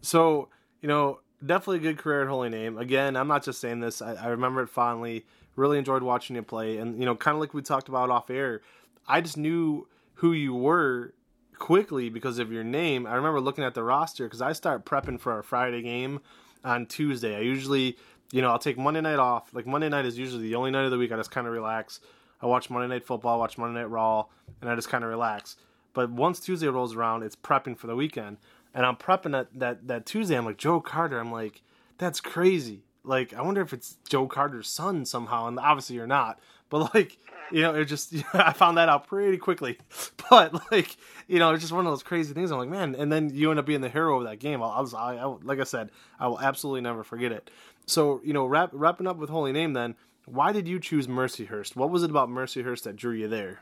So, 0.00 0.48
you 0.80 0.88
know, 0.88 1.20
definitely 1.44 1.78
a 1.78 1.92
good 1.92 1.98
career 1.98 2.22
at 2.22 2.28
Holy 2.28 2.48
Name. 2.48 2.78
Again, 2.78 3.16
I'm 3.16 3.28
not 3.28 3.44
just 3.44 3.60
saying 3.60 3.80
this. 3.80 4.00
I, 4.02 4.14
I 4.14 4.26
remember 4.28 4.62
it 4.62 4.68
fondly. 4.68 5.24
Really 5.56 5.78
enjoyed 5.78 6.02
watching 6.02 6.36
you 6.36 6.42
play. 6.42 6.78
And, 6.78 6.98
you 6.98 7.06
know, 7.06 7.14
kind 7.14 7.34
of 7.34 7.40
like 7.40 7.54
we 7.54 7.62
talked 7.62 7.88
about 7.88 8.10
off 8.10 8.30
air, 8.30 8.60
I 9.08 9.20
just 9.20 9.36
knew 9.36 9.88
who 10.14 10.32
you 10.32 10.54
were 10.54 11.14
quickly 11.58 12.10
because 12.10 12.38
of 12.38 12.52
your 12.52 12.64
name. 12.64 13.06
I 13.06 13.14
remember 13.14 13.40
looking 13.40 13.64
at 13.64 13.74
the 13.74 13.82
roster 13.82 14.24
because 14.24 14.42
I 14.42 14.52
start 14.52 14.84
prepping 14.84 15.18
for 15.18 15.32
our 15.32 15.42
Friday 15.42 15.82
game 15.82 16.20
on 16.64 16.86
Tuesday. 16.86 17.36
I 17.36 17.40
usually, 17.40 17.96
you 18.32 18.42
know, 18.42 18.50
I'll 18.50 18.58
take 18.58 18.76
Monday 18.76 19.00
night 19.00 19.18
off. 19.18 19.54
Like, 19.54 19.66
Monday 19.66 19.88
night 19.88 20.04
is 20.04 20.18
usually 20.18 20.42
the 20.42 20.56
only 20.56 20.70
night 20.70 20.84
of 20.84 20.90
the 20.90 20.98
week 20.98 21.12
I 21.12 21.16
just 21.16 21.30
kind 21.30 21.46
of 21.46 21.52
relax. 21.52 22.00
I 22.40 22.46
watch 22.46 22.68
Monday 22.68 22.88
Night 22.88 23.06
Football, 23.06 23.38
watch 23.38 23.56
Monday 23.56 23.80
Night 23.80 23.90
Raw, 23.90 24.26
and 24.60 24.70
I 24.70 24.74
just 24.74 24.90
kind 24.90 25.02
of 25.02 25.10
relax. 25.10 25.56
But 25.96 26.10
once 26.10 26.40
Tuesday 26.40 26.66
rolls 26.66 26.94
around, 26.94 27.22
it's 27.22 27.34
prepping 27.34 27.78
for 27.78 27.86
the 27.86 27.96
weekend. 27.96 28.36
And 28.74 28.84
I'm 28.84 28.96
prepping 28.96 29.32
that, 29.32 29.48
that, 29.54 29.88
that 29.88 30.04
Tuesday. 30.04 30.36
I'm 30.36 30.44
like, 30.44 30.58
Joe 30.58 30.78
Carter. 30.78 31.18
I'm 31.18 31.32
like, 31.32 31.62
that's 31.96 32.20
crazy. 32.20 32.82
Like, 33.02 33.32
I 33.32 33.40
wonder 33.40 33.62
if 33.62 33.72
it's 33.72 33.96
Joe 34.06 34.26
Carter's 34.26 34.68
son 34.68 35.06
somehow. 35.06 35.48
And 35.48 35.58
obviously 35.58 35.96
you're 35.96 36.06
not. 36.06 36.38
But, 36.68 36.92
like, 36.92 37.16
you 37.50 37.62
know, 37.62 37.74
it 37.74 37.86
just, 37.86 38.14
I 38.34 38.52
found 38.52 38.76
that 38.76 38.90
out 38.90 39.06
pretty 39.08 39.38
quickly. 39.38 39.78
But, 40.28 40.70
like, 40.70 40.96
you 41.28 41.38
know, 41.38 41.52
it's 41.52 41.62
just 41.62 41.72
one 41.72 41.86
of 41.86 41.92
those 41.92 42.02
crazy 42.02 42.34
things. 42.34 42.50
I'm 42.50 42.58
like, 42.58 42.68
man. 42.68 42.94
And 42.94 43.10
then 43.10 43.30
you 43.32 43.48
end 43.48 43.58
up 43.58 43.64
being 43.64 43.80
the 43.80 43.88
hero 43.88 44.18
of 44.18 44.24
that 44.24 44.38
game. 44.38 44.62
I'll, 44.62 44.70
I'll, 44.70 44.96
I, 44.96 45.14
I, 45.14 45.24
like 45.44 45.60
I 45.60 45.64
said, 45.64 45.90
I 46.20 46.28
will 46.28 46.40
absolutely 46.40 46.82
never 46.82 47.04
forget 47.04 47.32
it. 47.32 47.48
So, 47.86 48.20
you 48.22 48.34
know, 48.34 48.44
wrap, 48.44 48.68
wrapping 48.72 49.06
up 49.06 49.16
with 49.16 49.30
Holy 49.30 49.52
Name 49.52 49.72
then, 49.72 49.94
why 50.26 50.52
did 50.52 50.68
you 50.68 50.78
choose 50.78 51.06
Mercyhurst? 51.06 51.74
What 51.74 51.90
was 51.90 52.02
it 52.02 52.10
about 52.10 52.28
Mercyhurst 52.28 52.82
that 52.82 52.96
drew 52.96 53.14
you 53.14 53.28
there? 53.28 53.60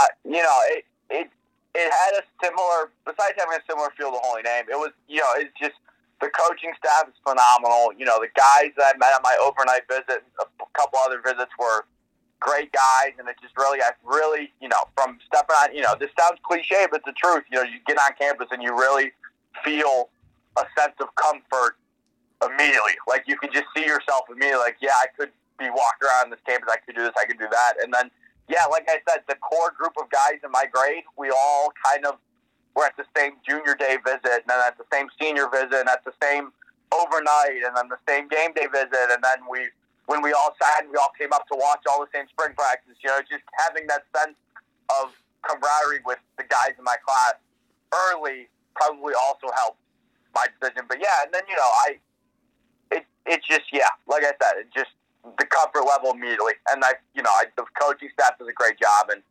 I, 0.00 0.06
you 0.24 0.42
know, 0.42 0.58
it, 0.72 0.84
it 1.10 1.28
it 1.76 1.88
had 1.92 2.12
a 2.16 2.24
similar. 2.40 2.90
Besides 3.04 3.36
having 3.36 3.60
a 3.60 3.64
similar 3.68 3.92
feel 3.96 4.10
to 4.10 4.20
Holy 4.24 4.42
Name, 4.42 4.64
it 4.72 4.78
was 4.80 4.90
you 5.08 5.20
know 5.20 5.32
it's 5.36 5.52
just 5.60 5.76
the 6.20 6.28
coaching 6.32 6.72
staff 6.76 7.08
is 7.08 7.16
phenomenal. 7.20 7.92
You 7.96 8.04
know, 8.04 8.20
the 8.20 8.32
guys 8.32 8.72
that 8.76 8.94
I 8.94 8.98
met 8.98 9.12
on 9.16 9.22
my 9.22 9.36
overnight 9.40 9.88
visit, 9.88 10.24
a 10.40 10.46
couple 10.72 10.98
other 11.00 11.20
visits 11.20 11.52
were 11.58 11.84
great 12.40 12.72
guys, 12.72 13.12
and 13.18 13.28
it 13.28 13.36
just 13.40 13.56
really, 13.56 13.80
I 13.80 13.92
really, 14.02 14.52
you 14.60 14.68
know, 14.68 14.80
from 14.96 15.18
stepping 15.26 15.56
on, 15.60 15.74
you 15.76 15.82
know, 15.82 15.94
this 16.00 16.10
sounds 16.18 16.40
cliche, 16.42 16.88
but 16.90 17.04
it's 17.04 17.06
the 17.06 17.16
truth. 17.16 17.44
You 17.52 17.60
know, 17.60 17.64
you 17.68 17.78
get 17.86 17.98
on 17.98 18.16
campus 18.18 18.48
and 18.50 18.62
you 18.62 18.72
really 18.72 19.12
feel 19.64 20.08
a 20.56 20.64
sense 20.76 20.96
of 21.00 21.14
comfort 21.14 21.76
immediately. 22.42 22.96
Like 23.06 23.24
you 23.28 23.36
can 23.36 23.52
just 23.52 23.66
see 23.76 23.84
yourself 23.84 24.24
immediately. 24.28 24.64
Like, 24.64 24.80
yeah, 24.80 24.96
I 24.96 25.06
could 25.16 25.30
be 25.58 25.68
walking 25.68 26.08
around 26.08 26.32
this 26.32 26.40
campus. 26.46 26.68
I 26.72 26.80
could 26.84 26.96
do 26.96 27.02
this. 27.02 27.14
I 27.20 27.26
could 27.26 27.38
do 27.38 27.48
that. 27.50 27.74
And 27.82 27.92
then, 27.92 28.10
yeah, 28.48 28.66
like 28.70 28.88
I 28.88 28.98
said, 29.08 29.22
the 29.28 29.36
core 29.36 29.72
group 29.76 29.92
of 30.00 30.10
guys 30.10 30.40
in 30.44 30.50
my 30.50 30.64
grade, 30.70 31.04
we 31.16 31.30
all 31.30 31.72
kind 31.84 32.06
of 32.06 32.16
were 32.74 32.84
at 32.84 32.96
the 32.96 33.06
same 33.16 33.34
junior 33.46 33.74
day 33.74 33.98
visit, 34.04 34.46
and 34.46 34.48
then 34.48 34.60
at 34.64 34.78
the 34.78 34.86
same 34.92 35.08
senior 35.20 35.48
visit, 35.50 35.74
and 35.74 35.88
at 35.88 36.04
the 36.04 36.14
same 36.22 36.52
overnight, 36.92 37.62
and 37.62 37.76
then 37.76 37.88
the 37.88 38.00
same 38.08 38.28
game 38.28 38.52
day 38.54 38.66
visit, 38.66 39.10
and 39.10 39.22
then 39.22 39.46
we, 39.50 39.70
when 40.06 40.22
we 40.22 40.32
all 40.32 40.54
sat, 40.60 40.86
we 40.90 40.96
all 40.96 41.12
came 41.18 41.32
up 41.32 41.46
to 41.48 41.54
watch 41.54 41.82
all 41.88 42.00
the 42.00 42.10
same 42.14 42.26
spring 42.28 42.54
practice. 42.56 42.96
You 43.02 43.10
know, 43.10 43.20
just 43.26 43.44
having 43.58 43.86
that 43.86 44.02
sense 44.16 44.38
of 45.02 45.14
camaraderie 45.42 46.02
with 46.04 46.18
the 46.36 46.44
guys 46.44 46.74
in 46.78 46.84
my 46.84 46.96
class 47.06 47.34
early 47.92 48.48
probably 48.74 49.14
also 49.14 49.50
helped 49.54 49.78
my 50.34 50.46
decision. 50.58 50.84
But 50.88 50.98
yeah, 51.00 51.24
and 51.24 51.34
then 51.34 51.42
you 51.48 51.56
know, 51.56 51.70
I 51.86 51.98
it 52.92 53.04
it's 53.26 53.46
just 53.46 53.72
yeah, 53.72 53.90
like 54.06 54.22
I 54.22 54.34
said, 54.38 54.66
it 54.66 54.68
just 54.74 54.94
the 55.38 55.46
comfort 55.46 55.84
level 55.86 56.12
immediately, 56.12 56.54
and 56.72 56.84
I 56.84 56.92
you 57.14 57.22
know, 57.22 57.30
I, 57.30 57.44
the 57.56 57.64
coaching 57.80 58.08
staff 58.12 58.38
does 58.38 58.48
a 58.48 58.52
great 58.52 58.78
job, 58.78 59.08
and 59.10 59.22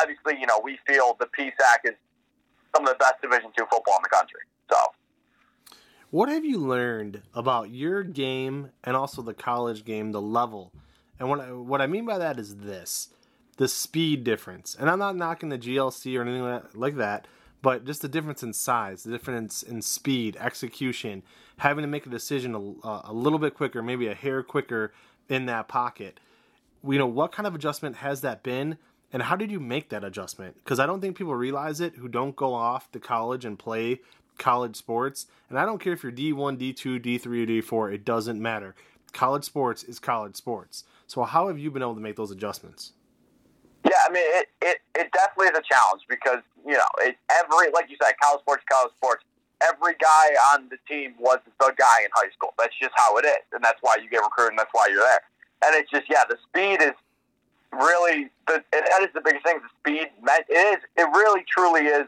obviously 0.00 0.38
you 0.40 0.46
know 0.46 0.60
we 0.62 0.78
feel 0.86 1.16
the 1.18 1.26
PSAC 1.26 1.84
is 1.84 1.94
some 2.74 2.86
of 2.86 2.90
the 2.90 2.96
best 2.98 3.20
Division 3.22 3.50
two 3.56 3.64
football 3.70 3.96
in 3.96 4.02
the 4.02 4.08
country. 4.08 4.40
So 4.70 4.76
What 6.10 6.28
have 6.28 6.44
you 6.44 6.58
learned 6.58 7.22
about 7.34 7.70
your 7.70 8.02
game 8.02 8.70
and 8.84 8.96
also 8.96 9.22
the 9.22 9.34
college 9.34 9.84
game, 9.84 10.12
the 10.12 10.20
level? 10.20 10.72
And 11.18 11.28
what 11.28 11.40
I, 11.40 11.52
what 11.52 11.80
I 11.80 11.86
mean 11.86 12.04
by 12.04 12.18
that 12.18 12.38
is 12.38 12.56
this: 12.56 13.08
the 13.56 13.68
speed 13.68 14.24
difference. 14.24 14.76
And 14.78 14.88
I'm 14.88 14.98
not 14.98 15.16
knocking 15.16 15.48
the 15.48 15.58
GLC 15.58 16.18
or 16.18 16.22
anything 16.22 16.42
like 16.42 16.62
that, 16.62 16.78
like 16.78 16.96
that, 16.96 17.26
but 17.60 17.84
just 17.84 18.02
the 18.02 18.08
difference 18.08 18.42
in 18.42 18.52
size, 18.52 19.02
the 19.02 19.10
difference 19.10 19.62
in 19.62 19.82
speed, 19.82 20.36
execution, 20.40 21.22
having 21.58 21.82
to 21.82 21.88
make 21.88 22.06
a 22.06 22.10
decision 22.10 22.54
a, 22.82 23.00
a 23.04 23.12
little 23.12 23.38
bit 23.38 23.54
quicker, 23.54 23.82
maybe 23.82 24.08
a 24.08 24.14
hair 24.14 24.42
quicker 24.42 24.92
in 25.28 25.46
that 25.46 25.68
pocket. 25.68 26.18
You 26.86 26.98
know, 26.98 27.06
what 27.06 27.32
kind 27.32 27.46
of 27.46 27.54
adjustment 27.54 27.96
has 27.96 28.20
that 28.22 28.42
been? 28.42 28.78
And 29.12 29.22
how 29.22 29.36
did 29.36 29.50
you 29.50 29.60
make 29.60 29.88
that 29.90 30.04
adjustment? 30.04 30.56
Because 30.56 30.78
I 30.78 30.86
don't 30.86 31.00
think 31.00 31.16
people 31.16 31.34
realize 31.34 31.80
it 31.80 31.96
who 31.96 32.08
don't 32.08 32.36
go 32.36 32.54
off 32.54 32.90
to 32.92 33.00
college 33.00 33.44
and 33.44 33.58
play 33.58 34.00
college 34.36 34.76
sports. 34.76 35.26
And 35.48 35.58
I 35.58 35.64
don't 35.64 35.80
care 35.80 35.92
if 35.92 36.02
you're 36.02 36.12
D1, 36.12 36.58
D2, 36.58 37.00
D3, 37.00 37.26
or 37.26 37.88
D4, 37.88 37.94
it 37.94 38.04
doesn't 38.04 38.40
matter. 38.40 38.74
College 39.12 39.44
sports 39.44 39.82
is 39.82 39.98
college 39.98 40.36
sports. 40.36 40.84
So 41.06 41.22
how 41.24 41.48
have 41.48 41.58
you 41.58 41.70
been 41.70 41.82
able 41.82 41.94
to 41.94 42.00
make 42.00 42.16
those 42.16 42.30
adjustments? 42.30 42.92
yeah, 43.84 43.96
I 44.08 44.12
mean 44.12 44.24
it, 44.26 44.48
it 44.60 44.78
it 44.94 45.12
definitely 45.12 45.48
is 45.48 45.58
a 45.58 45.62
challenge 45.62 46.02
because 46.08 46.40
you 46.66 46.72
know 46.72 46.88
it 47.00 47.16
every 47.30 47.70
like 47.72 47.90
you 47.90 47.96
said, 48.02 48.12
college 48.20 48.40
sports, 48.40 48.64
college 48.70 48.92
sports. 48.96 49.24
Every 49.62 49.94
guy 50.00 50.26
on 50.54 50.68
the 50.70 50.78
team 50.88 51.14
was 51.18 51.38
the 51.44 51.52
guy 51.58 51.98
in 52.04 52.10
high 52.14 52.30
school. 52.34 52.54
That's 52.58 52.74
just 52.78 52.92
how 52.96 53.16
it 53.18 53.24
is, 53.24 53.44
and 53.52 53.62
that's 53.62 53.78
why 53.80 53.96
you 54.02 54.08
get 54.08 54.22
recruited, 54.22 54.52
and 54.52 54.58
that's 54.58 54.72
why 54.72 54.86
you're 54.90 55.02
there. 55.02 55.22
And 55.64 55.74
it's 55.74 55.90
just 55.90 56.08
yeah, 56.08 56.24
the 56.28 56.38
speed 56.48 56.82
is 56.82 56.94
really 57.72 58.30
the 58.46 58.62
that 58.72 59.02
is 59.02 59.12
the 59.14 59.20
biggest 59.20 59.44
thing. 59.44 59.58
The 59.58 59.72
speed, 59.80 60.08
it 60.14 60.46
is 60.50 60.78
it 60.96 61.08
really 61.10 61.44
truly 61.48 61.86
is 61.86 62.06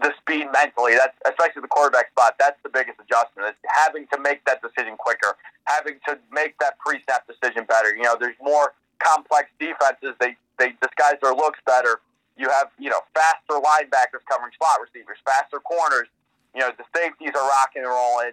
the 0.00 0.12
speed 0.20 0.48
mentally. 0.52 0.94
That's 0.96 1.14
especially 1.28 1.62
the 1.62 1.70
quarterback 1.70 2.10
spot. 2.10 2.34
That's 2.38 2.58
the 2.62 2.70
biggest 2.70 2.98
adjustment. 2.98 3.54
It's 3.54 3.58
having 3.68 4.06
to 4.12 4.18
make 4.18 4.44
that 4.46 4.60
decision 4.62 4.96
quicker, 4.96 5.36
having 5.64 6.00
to 6.08 6.18
make 6.32 6.58
that 6.58 6.78
pre-snap 6.78 7.26
decision 7.28 7.64
better. 7.64 7.94
You 7.94 8.02
know, 8.02 8.16
there's 8.18 8.38
more 8.42 8.74
complex 8.98 9.50
defenses. 9.60 10.16
They 10.18 10.36
they 10.58 10.74
disguise 10.80 11.20
their 11.22 11.34
looks 11.34 11.60
better. 11.66 12.00
You 12.36 12.48
have 12.50 12.68
you 12.78 12.90
know 12.90 13.00
faster 13.14 13.60
linebackers 13.60 14.24
covering 14.28 14.52
slot 14.58 14.80
receivers, 14.82 15.18
faster 15.24 15.60
corners. 15.60 16.08
You 16.54 16.60
know 16.60 16.70
the 16.76 16.84
safeties 16.96 17.32
are 17.34 17.48
rocking 17.48 17.82
and 17.82 17.90
rolling. 17.90 18.32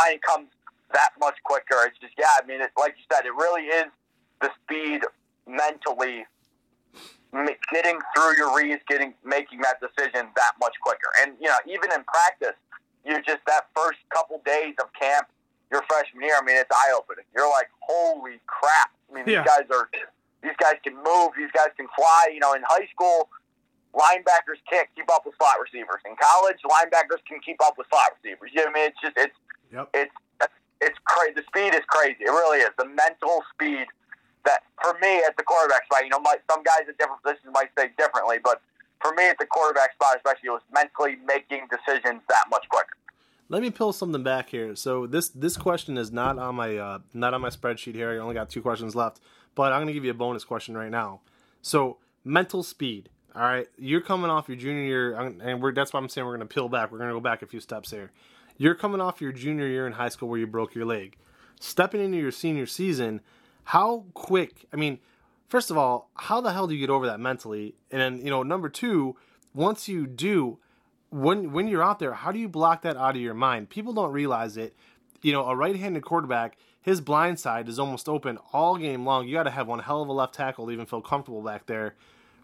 Line 0.00 0.18
comes 0.26 0.48
that 0.92 1.10
much 1.18 1.36
quicker. 1.44 1.76
It's 1.86 1.98
just 1.98 2.14
yeah. 2.18 2.26
I 2.42 2.46
mean, 2.46 2.60
it, 2.60 2.70
like 2.78 2.94
you 2.96 3.04
said, 3.12 3.26
it 3.26 3.34
really 3.34 3.64
is 3.64 3.86
the 4.40 4.50
speed 4.64 5.02
mentally 5.46 6.24
getting 7.72 7.98
through 8.14 8.36
your 8.36 8.56
reads, 8.56 8.82
getting 8.88 9.14
making 9.24 9.60
that 9.60 9.78
decision 9.80 10.26
that 10.36 10.52
much 10.60 10.74
quicker. 10.82 11.10
And 11.22 11.34
you 11.40 11.48
know, 11.48 11.58
even 11.66 11.92
in 11.92 12.02
practice, 12.04 12.56
you 13.04 13.14
just 13.22 13.38
that 13.46 13.66
first 13.76 13.98
couple 14.10 14.40
days 14.44 14.74
of 14.80 14.92
camp, 14.98 15.26
your 15.70 15.82
freshman 15.88 16.22
year. 16.24 16.36
I 16.40 16.44
mean, 16.44 16.56
it's 16.56 16.70
eye 16.72 16.92
opening. 16.96 17.24
You're 17.34 17.48
like, 17.50 17.68
holy 17.80 18.40
crap! 18.46 18.90
I 19.10 19.14
mean, 19.14 19.24
Yeah. 19.26 19.42
these 19.42 19.50
guys 19.50 19.66
are 19.70 19.88
these 20.42 20.56
guys 20.58 20.74
can 20.82 20.94
move. 20.96 21.30
These 21.36 21.50
guys 21.52 21.68
can 21.76 21.86
fly. 21.96 22.30
You 22.32 22.40
know, 22.40 22.54
in 22.54 22.62
high 22.66 22.86
school. 22.92 23.28
Linebackers 23.94 24.62
can't 24.70 24.88
keep 24.94 25.10
up 25.10 25.26
with 25.26 25.34
slot 25.36 25.58
receivers. 25.60 26.00
In 26.06 26.14
college, 26.20 26.58
linebackers 26.62 27.22
can 27.26 27.40
keep 27.40 27.58
up 27.62 27.74
with 27.76 27.86
slot 27.90 28.14
receivers. 28.22 28.50
You 28.54 28.62
know 28.64 28.70
what 28.70 28.76
I 28.76 28.80
mean? 28.80 28.88
It's 28.90 29.00
just 29.02 29.16
it's 29.16 29.36
Yep. 29.72 29.90
it's 29.94 30.14
it's 30.80 30.98
crazy. 31.04 31.34
The 31.34 31.42
speed 31.46 31.74
is 31.74 31.84
crazy. 31.88 32.24
It 32.24 32.30
really 32.30 32.58
is. 32.58 32.70
The 32.78 32.86
mental 32.86 33.42
speed 33.52 33.86
that 34.44 34.60
for 34.82 34.94
me 35.00 35.22
at 35.26 35.36
the 35.36 35.42
quarterback 35.42 35.84
spot, 35.84 36.04
you 36.04 36.10
know, 36.10 36.20
my, 36.20 36.36
some 36.50 36.62
guys 36.62 36.88
at 36.88 36.96
different 36.98 37.22
positions 37.22 37.52
might 37.52 37.68
say 37.78 37.90
differently, 37.98 38.38
but 38.42 38.62
for 39.02 39.12
me 39.14 39.28
at 39.28 39.38
the 39.38 39.46
quarterback 39.46 39.92
spot, 39.92 40.16
especially, 40.16 40.48
it 40.48 40.50
was 40.50 40.62
mentally 40.72 41.16
making 41.26 41.68
decisions 41.70 42.22
that 42.28 42.44
much 42.50 42.66
quicker. 42.68 42.96
Let 43.48 43.62
me 43.62 43.70
pull 43.70 43.92
something 43.92 44.22
back 44.22 44.50
here. 44.50 44.76
So 44.76 45.06
this 45.06 45.28
this 45.28 45.56
question 45.56 45.98
is 45.98 46.12
not 46.12 46.38
on 46.38 46.54
my 46.54 46.76
uh, 46.76 46.98
not 47.12 47.34
on 47.34 47.40
my 47.40 47.50
spreadsheet 47.50 47.94
here. 47.94 48.10
I 48.12 48.18
only 48.18 48.34
got 48.34 48.48
two 48.48 48.62
questions 48.62 48.94
left, 48.94 49.20
but 49.54 49.72
I'm 49.72 49.80
gonna 49.80 49.92
give 49.92 50.04
you 50.04 50.12
a 50.12 50.14
bonus 50.14 50.44
question 50.44 50.76
right 50.76 50.90
now. 50.90 51.20
So 51.60 51.98
mental 52.24 52.62
speed. 52.62 53.08
All 53.32 53.42
right, 53.42 53.68
you're 53.78 54.00
coming 54.00 54.28
off 54.28 54.48
your 54.48 54.56
junior 54.56 54.82
year, 54.82 55.14
and 55.14 55.40
that's 55.76 55.92
why 55.92 56.00
I'm 56.00 56.08
saying 56.08 56.26
we're 56.26 56.34
gonna 56.36 56.46
peel 56.46 56.68
back. 56.68 56.90
We're 56.90 56.98
gonna 56.98 57.12
go 57.12 57.20
back 57.20 57.42
a 57.42 57.46
few 57.46 57.60
steps 57.60 57.90
here. 57.90 58.10
You're 58.56 58.74
coming 58.74 59.00
off 59.00 59.20
your 59.20 59.30
junior 59.30 59.68
year 59.68 59.86
in 59.86 59.92
high 59.92 60.08
school 60.08 60.28
where 60.28 60.38
you 60.38 60.48
broke 60.48 60.74
your 60.74 60.84
leg. 60.84 61.16
Stepping 61.60 62.00
into 62.00 62.18
your 62.18 62.32
senior 62.32 62.66
season, 62.66 63.20
how 63.64 64.06
quick? 64.14 64.66
I 64.72 64.76
mean, 64.76 64.98
first 65.48 65.70
of 65.70 65.78
all, 65.78 66.10
how 66.14 66.40
the 66.40 66.52
hell 66.52 66.66
do 66.66 66.74
you 66.74 66.80
get 66.80 66.90
over 66.90 67.06
that 67.06 67.20
mentally? 67.20 67.76
And 67.92 68.00
then 68.00 68.18
you 68.24 68.30
know, 68.30 68.42
number 68.42 68.68
two, 68.68 69.16
once 69.54 69.88
you 69.88 70.08
do, 70.08 70.58
when 71.10 71.52
when 71.52 71.68
you're 71.68 71.84
out 71.84 72.00
there, 72.00 72.14
how 72.14 72.32
do 72.32 72.38
you 72.40 72.48
block 72.48 72.82
that 72.82 72.96
out 72.96 73.14
of 73.14 73.22
your 73.22 73.34
mind? 73.34 73.70
People 73.70 73.92
don't 73.92 74.12
realize 74.12 74.56
it. 74.56 74.74
You 75.22 75.32
know, 75.32 75.44
a 75.44 75.54
right-handed 75.54 76.02
quarterback, 76.02 76.56
his 76.82 77.00
blind 77.00 77.38
side 77.38 77.68
is 77.68 77.78
almost 77.78 78.08
open 78.08 78.38
all 78.52 78.76
game 78.76 79.04
long. 79.04 79.28
You 79.28 79.34
got 79.34 79.42
to 79.44 79.50
have 79.50 79.68
one 79.68 79.80
hell 79.80 80.02
of 80.02 80.08
a 80.08 80.12
left 80.12 80.34
tackle 80.34 80.66
to 80.66 80.72
even 80.72 80.86
feel 80.86 81.02
comfortable 81.02 81.42
back 81.42 81.66
there. 81.66 81.94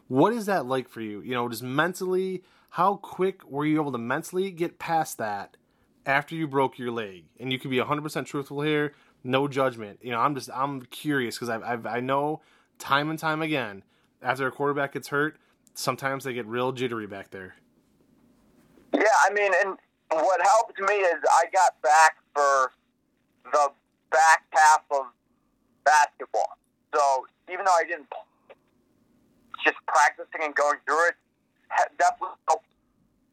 What 0.08 0.32
is 0.32 0.46
that 0.46 0.66
like 0.66 0.88
for 0.88 1.00
you? 1.00 1.20
You 1.20 1.34
know, 1.34 1.48
just 1.48 1.62
mentally, 1.62 2.42
how 2.70 2.96
quick 2.96 3.44
were 3.48 3.64
you 3.64 3.80
able 3.80 3.92
to 3.92 3.98
mentally 3.98 4.50
get 4.50 4.78
past 4.78 5.18
that 5.18 5.56
after 6.04 6.34
you 6.34 6.46
broke 6.46 6.78
your 6.78 6.92
leg? 6.92 7.24
And 7.40 7.52
you 7.52 7.58
can 7.58 7.70
be 7.70 7.78
100% 7.78 8.26
truthful 8.26 8.60
here, 8.60 8.94
no 9.24 9.48
judgment. 9.48 9.98
You 10.02 10.12
know, 10.12 10.20
I'm 10.20 10.34
just 10.34 10.50
I'm 10.54 10.82
curious 10.82 11.36
because 11.36 11.48
I've, 11.48 11.62
I've 11.62 11.86
I 11.86 12.00
know 12.00 12.40
time 12.78 13.10
and 13.10 13.18
time 13.18 13.42
again 13.42 13.82
after 14.22 14.46
a 14.46 14.50
quarterback 14.50 14.92
gets 14.92 15.08
hurt, 15.08 15.36
sometimes 15.74 16.24
they 16.24 16.32
get 16.32 16.46
real 16.46 16.72
jittery 16.72 17.06
back 17.06 17.30
there. 17.30 17.56
Yeah, 18.92 19.02
I 19.28 19.32
mean, 19.32 19.52
and 19.64 19.76
what 20.10 20.40
helped 20.42 20.78
me 20.80 20.94
is 20.94 21.20
I 21.30 21.44
got 21.52 21.80
back 21.82 22.16
for 22.34 22.72
the 23.52 23.70
back 24.10 24.44
half 24.50 24.82
of 24.90 25.06
basketball. 25.84 26.58
So 26.94 27.26
even 27.52 27.64
though 27.64 27.72
I 27.72 27.84
didn't, 27.84 28.06
just 29.66 29.76
practicing 29.90 30.46
and 30.46 30.54
going 30.54 30.78
through 30.86 31.10
it 31.10 31.18
definitely 31.98 32.38
helped 32.48 32.66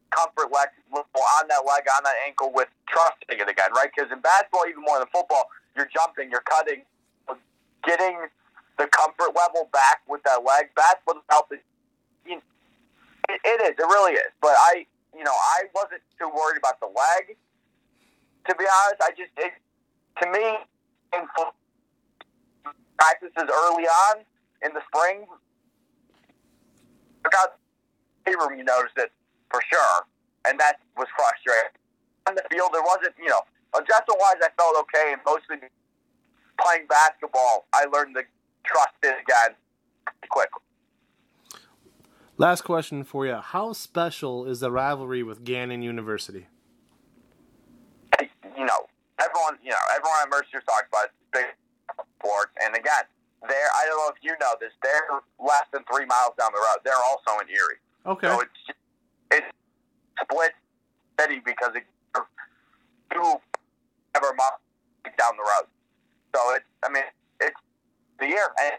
comfort 0.09 0.53
leg 0.53 0.69
on 0.93 1.45
that 1.49 1.63
leg, 1.65 1.83
on 1.89 2.03
that 2.05 2.17
ankle 2.25 2.51
with 2.53 2.69
trusting 2.89 3.37
it 3.37 3.49
again, 3.49 3.69
right? 3.73 3.89
Because 3.93 4.11
in 4.11 4.21
basketball, 4.21 4.65
even 4.69 4.81
more 4.85 4.99
than 4.99 5.09
football, 5.09 5.49
you're 5.75 5.89
jumping, 5.89 6.29
you're 6.29 6.45
cutting, 6.45 6.85
getting 7.83 8.29
the 8.77 8.87
comfort 8.93 9.33
level 9.33 9.69
back 9.73 10.01
with 10.07 10.21
that 10.23 10.45
leg. 10.45 10.69
Basketball 10.75 11.21
helps. 11.29 11.53
It, 11.53 11.61
it, 12.25 12.41
it 13.41 13.59
is. 13.61 13.73
It 13.77 13.89
really 13.89 14.13
is. 14.13 14.29
But 14.41 14.53
I, 14.57 14.85
you 15.17 15.23
know, 15.23 15.33
I 15.33 15.65
wasn't 15.73 16.01
too 16.19 16.29
worried 16.29 16.57
about 16.57 16.79
the 16.79 16.87
leg. 16.87 17.37
To 18.49 18.55
be 18.55 18.65
honest, 18.65 19.01
I 19.01 19.09
just, 19.17 19.31
it, 19.37 19.53
to 20.21 20.25
me, 20.29 20.45
in 21.15 21.25
practices 22.99 23.49
early 23.49 23.87
on 23.87 24.21
in 24.61 24.73
the 24.73 24.81
spring, 24.93 25.25
the 28.25 28.37
room, 28.37 28.57
you 28.57 28.63
noticed 28.63 28.97
it 28.97 29.11
for 29.49 29.61
sure, 29.71 30.07
and 30.47 30.59
that 30.59 30.79
was 30.97 31.07
frustrating. 31.15 31.71
On 32.27 32.35
the 32.35 32.43
field, 32.51 32.69
there 32.73 32.83
wasn't, 32.83 33.13
you 33.17 33.29
know, 33.29 33.41
adjustment 33.75 34.19
wise, 34.19 34.35
I 34.41 34.49
felt 34.57 34.75
okay, 34.87 35.13
and 35.13 35.21
mostly 35.25 35.57
playing 36.61 36.87
basketball, 36.87 37.65
I 37.73 37.85
learned 37.85 38.15
to 38.15 38.23
trust 38.65 38.95
it 39.03 39.15
again 39.21 39.55
quickly. 40.29 40.61
Last 42.37 42.61
question 42.61 43.03
for 43.03 43.25
you. 43.25 43.35
How 43.35 43.73
special 43.73 44.45
is 44.45 44.59
the 44.59 44.71
rivalry 44.71 45.21
with 45.23 45.43
Gannon 45.43 45.81
University? 45.81 46.47
you 48.57 48.65
know, 48.65 48.87
everyone, 49.19 49.57
you 49.63 49.71
know, 49.71 49.83
everyone 49.95 50.17
at 50.23 50.29
Mercer 50.29 50.63
talks 50.65 50.87
about 50.87 51.09
big 51.31 51.45
sports, 52.19 52.51
and 52.63 52.75
again, 52.75 53.03
they're, 53.47 53.71
I 53.75 53.85
don't 53.85 53.97
know 53.97 54.09
if 54.09 54.19
you 54.21 54.33
know 54.39 54.55
this, 54.59 54.71
they're 54.81 55.19
less 55.39 55.67
than 55.73 55.83
three 55.91 56.05
miles 56.05 56.33
down 56.39 56.51
the 56.53 56.59
road. 56.59 56.79
They're 56.83 57.03
also 57.11 57.39
in 57.41 57.49
Erie. 57.49 57.81
Okay. 58.05 58.27
So 58.27 58.39
it's 58.41 58.59
just, 58.67 58.79
it's 59.31 59.51
split 60.21 60.51
city 61.19 61.41
because 61.43 61.71
it's 61.75 61.85
two 63.11 63.35
ever 64.15 64.31
miles 64.35 64.59
down 65.17 65.35
the 65.37 65.43
road. 65.43 65.67
So 66.35 66.39
it's, 66.55 66.65
I 66.83 66.89
mean, 66.89 67.03
it's 67.41 67.59
the 68.19 68.27
year, 68.27 68.47
and 68.63 68.73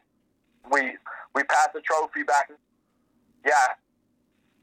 we 0.72 0.96
we 1.34 1.44
pass 1.44 1.68
the 1.74 1.80
trophy 1.80 2.22
back. 2.22 2.50
Yeah, 3.44 3.52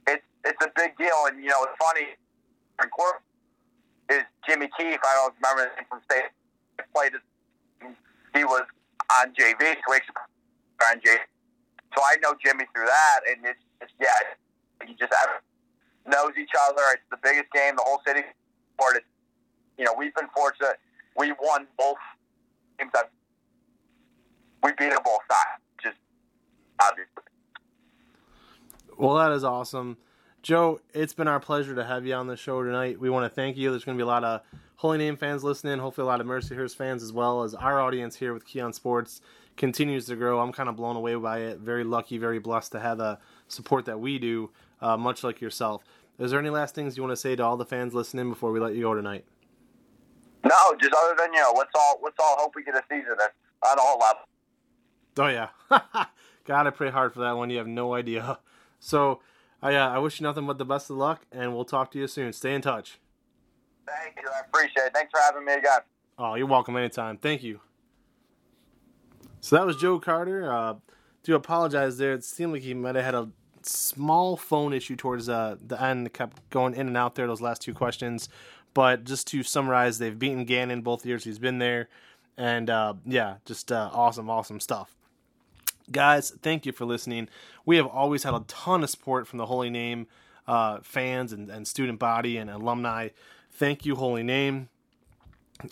it's 0.07 0.23
it's 0.43 0.65
a 0.65 0.71
big 0.75 0.97
deal, 0.97 1.27
and 1.27 1.43
you 1.43 1.49
know 1.49 1.63
it's 1.63 1.77
funny. 1.79 2.07
in 2.83 2.89
court 2.89 3.21
Is 4.09 4.23
Jimmy 4.47 4.67
Keefe? 4.77 4.99
I 5.03 5.13
don't 5.15 5.35
remember 5.41 5.71
his 5.77 5.85
from 5.87 6.01
state. 6.09 6.31
Played. 6.95 7.13
He 8.35 8.43
was 8.43 8.63
on 9.19 9.33
JV, 9.33 9.75
so 9.87 9.93
on 10.87 10.99
JV. 10.99 11.17
So 11.95 12.01
I 12.01 12.15
know 12.21 12.33
Jimmy 12.43 12.65
through 12.73 12.85
that, 12.85 13.19
and 13.29 13.45
it's, 13.45 13.59
it's 13.81 13.91
yeah, 13.99 14.87
you 14.87 14.95
just 14.95 15.13
have, 15.13 15.41
knows 16.07 16.31
each 16.39 16.51
other. 16.69 16.81
It's 16.93 17.03
the 17.11 17.17
biggest 17.21 17.51
game 17.51 17.75
the 17.75 17.83
whole 17.85 18.01
city 18.05 18.21
supported. 18.71 19.03
You 19.77 19.85
know, 19.85 19.93
we've 19.97 20.13
been 20.15 20.27
fortunate. 20.35 20.77
We 21.17 21.33
won 21.41 21.67
both 21.77 21.97
games. 22.79 22.91
That 22.93 23.11
we 24.63 24.71
beat 24.71 24.91
them 24.91 24.99
both 25.03 25.19
sides, 25.29 25.61
just 25.83 25.97
obviously. 26.79 27.23
Well, 28.97 29.15
that 29.15 29.31
is 29.31 29.43
awesome. 29.43 29.97
Joe, 30.41 30.79
it's 30.93 31.13
been 31.13 31.27
our 31.27 31.39
pleasure 31.39 31.75
to 31.75 31.83
have 31.83 32.05
you 32.05 32.13
on 32.13 32.27
the 32.27 32.37
show 32.37 32.63
tonight. 32.63 32.99
We 32.99 33.09
want 33.09 33.25
to 33.25 33.29
thank 33.29 33.57
you. 33.57 33.69
There's 33.69 33.83
going 33.83 33.97
to 33.97 34.01
be 34.01 34.03
a 34.03 34.07
lot 34.07 34.23
of 34.23 34.41
Holy 34.81 34.97
Name 34.97 35.15
fans 35.15 35.43
listening, 35.43 35.77
hopefully 35.77 36.05
a 36.05 36.07
lot 36.07 36.21
of 36.21 36.25
Mercyhurst 36.25 36.75
fans 36.75 37.03
as 37.03 37.13
well 37.13 37.43
as 37.43 37.53
our 37.53 37.79
audience 37.79 38.15
here 38.15 38.33
with 38.33 38.47
KEE 38.47 38.61
on 38.61 38.73
Sports 38.73 39.21
continues 39.55 40.07
to 40.07 40.15
grow. 40.15 40.39
I'm 40.39 40.51
kind 40.51 40.67
of 40.67 40.75
blown 40.75 40.95
away 40.95 41.13
by 41.13 41.41
it. 41.41 41.59
Very 41.59 41.83
lucky, 41.83 42.17
very 42.17 42.39
blessed 42.39 42.71
to 42.71 42.79
have 42.79 42.97
the 42.97 43.19
support 43.47 43.85
that 43.85 43.99
we 43.99 44.17
do, 44.17 44.49
uh, 44.81 44.97
much 44.97 45.23
like 45.23 45.39
yourself. 45.39 45.83
Is 46.17 46.31
there 46.31 46.39
any 46.39 46.49
last 46.49 46.73
things 46.73 46.97
you 46.97 47.03
want 47.03 47.11
to 47.11 47.15
say 47.15 47.35
to 47.35 47.43
all 47.43 47.57
the 47.57 47.65
fans 47.65 47.93
listening 47.93 48.27
before 48.27 48.51
we 48.51 48.59
let 48.59 48.73
you 48.73 48.81
go 48.81 48.95
tonight? 48.95 49.23
No, 50.43 50.57
just 50.79 50.95
other 50.95 51.15
than 51.15 51.31
you 51.31 51.41
know, 51.41 51.53
let's 51.55 51.69
all 51.75 51.99
let's 52.01 52.17
all 52.19 52.37
hope 52.39 52.53
we 52.55 52.63
get 52.63 52.73
a 52.73 52.81
season 52.89 53.17
on 53.69 53.77
all 53.79 53.99
levels. 53.99 54.25
Oh 55.15 55.27
yeah, 55.27 56.05
gotta 56.45 56.71
pray 56.71 56.89
hard 56.89 57.13
for 57.13 57.19
that 57.19 57.37
one. 57.37 57.51
You 57.51 57.59
have 57.59 57.67
no 57.67 57.93
idea. 57.93 58.39
So, 58.83 59.21
I 59.61 59.75
uh, 59.75 59.89
I 59.89 59.99
wish 59.99 60.19
you 60.19 60.23
nothing 60.23 60.47
but 60.47 60.57
the 60.57 60.65
best 60.65 60.89
of 60.89 60.97
luck, 60.97 61.27
and 61.31 61.53
we'll 61.53 61.65
talk 61.65 61.91
to 61.91 61.99
you 61.99 62.07
soon. 62.07 62.33
Stay 62.33 62.55
in 62.55 62.63
touch. 62.63 62.97
Thank 63.99 64.17
you, 64.21 64.29
I 64.33 64.41
appreciate 64.47 64.85
it. 64.87 64.93
Thanks 64.93 65.11
for 65.11 65.19
having 65.19 65.45
me 65.45 65.53
again. 65.53 65.79
Oh, 66.17 66.35
you're 66.35 66.47
welcome 66.47 66.77
anytime. 66.77 67.17
Thank 67.17 67.43
you. 67.43 67.59
So 69.41 69.55
that 69.55 69.65
was 69.65 69.75
Joe 69.75 69.99
Carter. 69.99 70.51
Uh, 70.51 70.75
do 71.23 71.35
apologize 71.35 71.97
there. 71.97 72.13
It 72.13 72.23
seemed 72.23 72.53
like 72.53 72.61
he 72.61 72.73
might 72.73 72.95
have 72.95 73.05
had 73.05 73.15
a 73.15 73.29
small 73.63 74.37
phone 74.37 74.73
issue 74.73 74.95
towards 74.95 75.29
uh, 75.29 75.55
the 75.65 75.81
end. 75.81 76.13
Kept 76.13 76.47
going 76.49 76.75
in 76.75 76.87
and 76.87 76.97
out 76.97 77.15
there, 77.15 77.27
those 77.27 77.41
last 77.41 77.61
two 77.61 77.73
questions. 77.73 78.29
But 78.73 79.03
just 79.03 79.27
to 79.27 79.43
summarize, 79.43 79.99
they've 79.99 80.17
beaten 80.17 80.45
Gannon 80.45 80.81
both 80.81 81.05
years 81.05 81.23
he's 81.23 81.39
been 81.39 81.57
there. 81.57 81.89
And 82.37 82.69
uh, 82.69 82.93
yeah, 83.05 83.35
just 83.45 83.71
uh, 83.71 83.89
awesome, 83.91 84.29
awesome 84.29 84.59
stuff. 84.59 84.95
Guys, 85.91 86.31
thank 86.41 86.65
you 86.65 86.71
for 86.71 86.85
listening. 86.85 87.27
We 87.65 87.77
have 87.77 87.87
always 87.87 88.23
had 88.23 88.33
a 88.33 88.43
ton 88.47 88.83
of 88.83 88.89
support 88.89 89.27
from 89.27 89.37
the 89.37 89.47
Holy 89.47 89.69
Name 89.69 90.07
uh, 90.47 90.79
fans 90.81 91.33
and, 91.33 91.49
and 91.49 91.67
student 91.67 91.99
body 91.99 92.37
and 92.37 92.49
alumni. 92.49 93.09
Thank 93.51 93.85
you, 93.85 93.95
Holy 93.95 94.23
Name. 94.23 94.69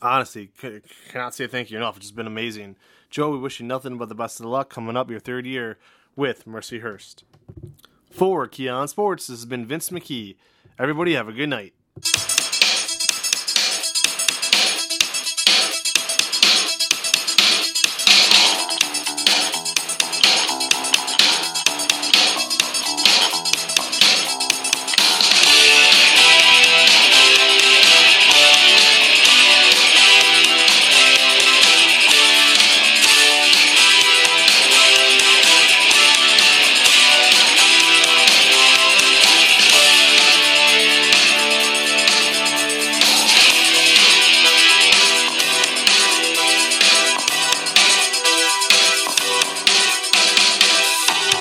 Honestly, 0.02 0.52
c- 0.62 0.82
cannot 1.10 1.34
say 1.34 1.48
thank 1.48 1.72
you 1.72 1.78
enough. 1.78 1.98
It's 1.98 2.06
just 2.06 2.16
been 2.16 2.28
amazing. 2.28 2.76
Joe, 3.10 3.32
we 3.32 3.40
wish 3.40 3.60
you 3.60 3.66
nothing 3.66 3.98
but 3.98 4.10
the 4.10 4.16
best 4.16 4.40
of 4.40 4.46
luck 4.46 4.70
coming 4.70 4.96
up 4.96 5.10
your 5.10 5.20
third 5.20 5.46
year 5.48 5.80
with 6.16 6.46
Mercyhurst. 6.46 7.24
For 8.12 8.48
KEE 8.48 8.70
on 8.70 8.88
Sports, 8.88 9.28
this 9.28 9.40
has 9.40 9.46
been 9.46 9.66
Vince 9.66 9.90
McKee. 9.90 10.36
Everybody 10.78 11.14
have 11.14 11.28
a 11.28 11.34
good 11.34 11.50
night. 11.50 11.74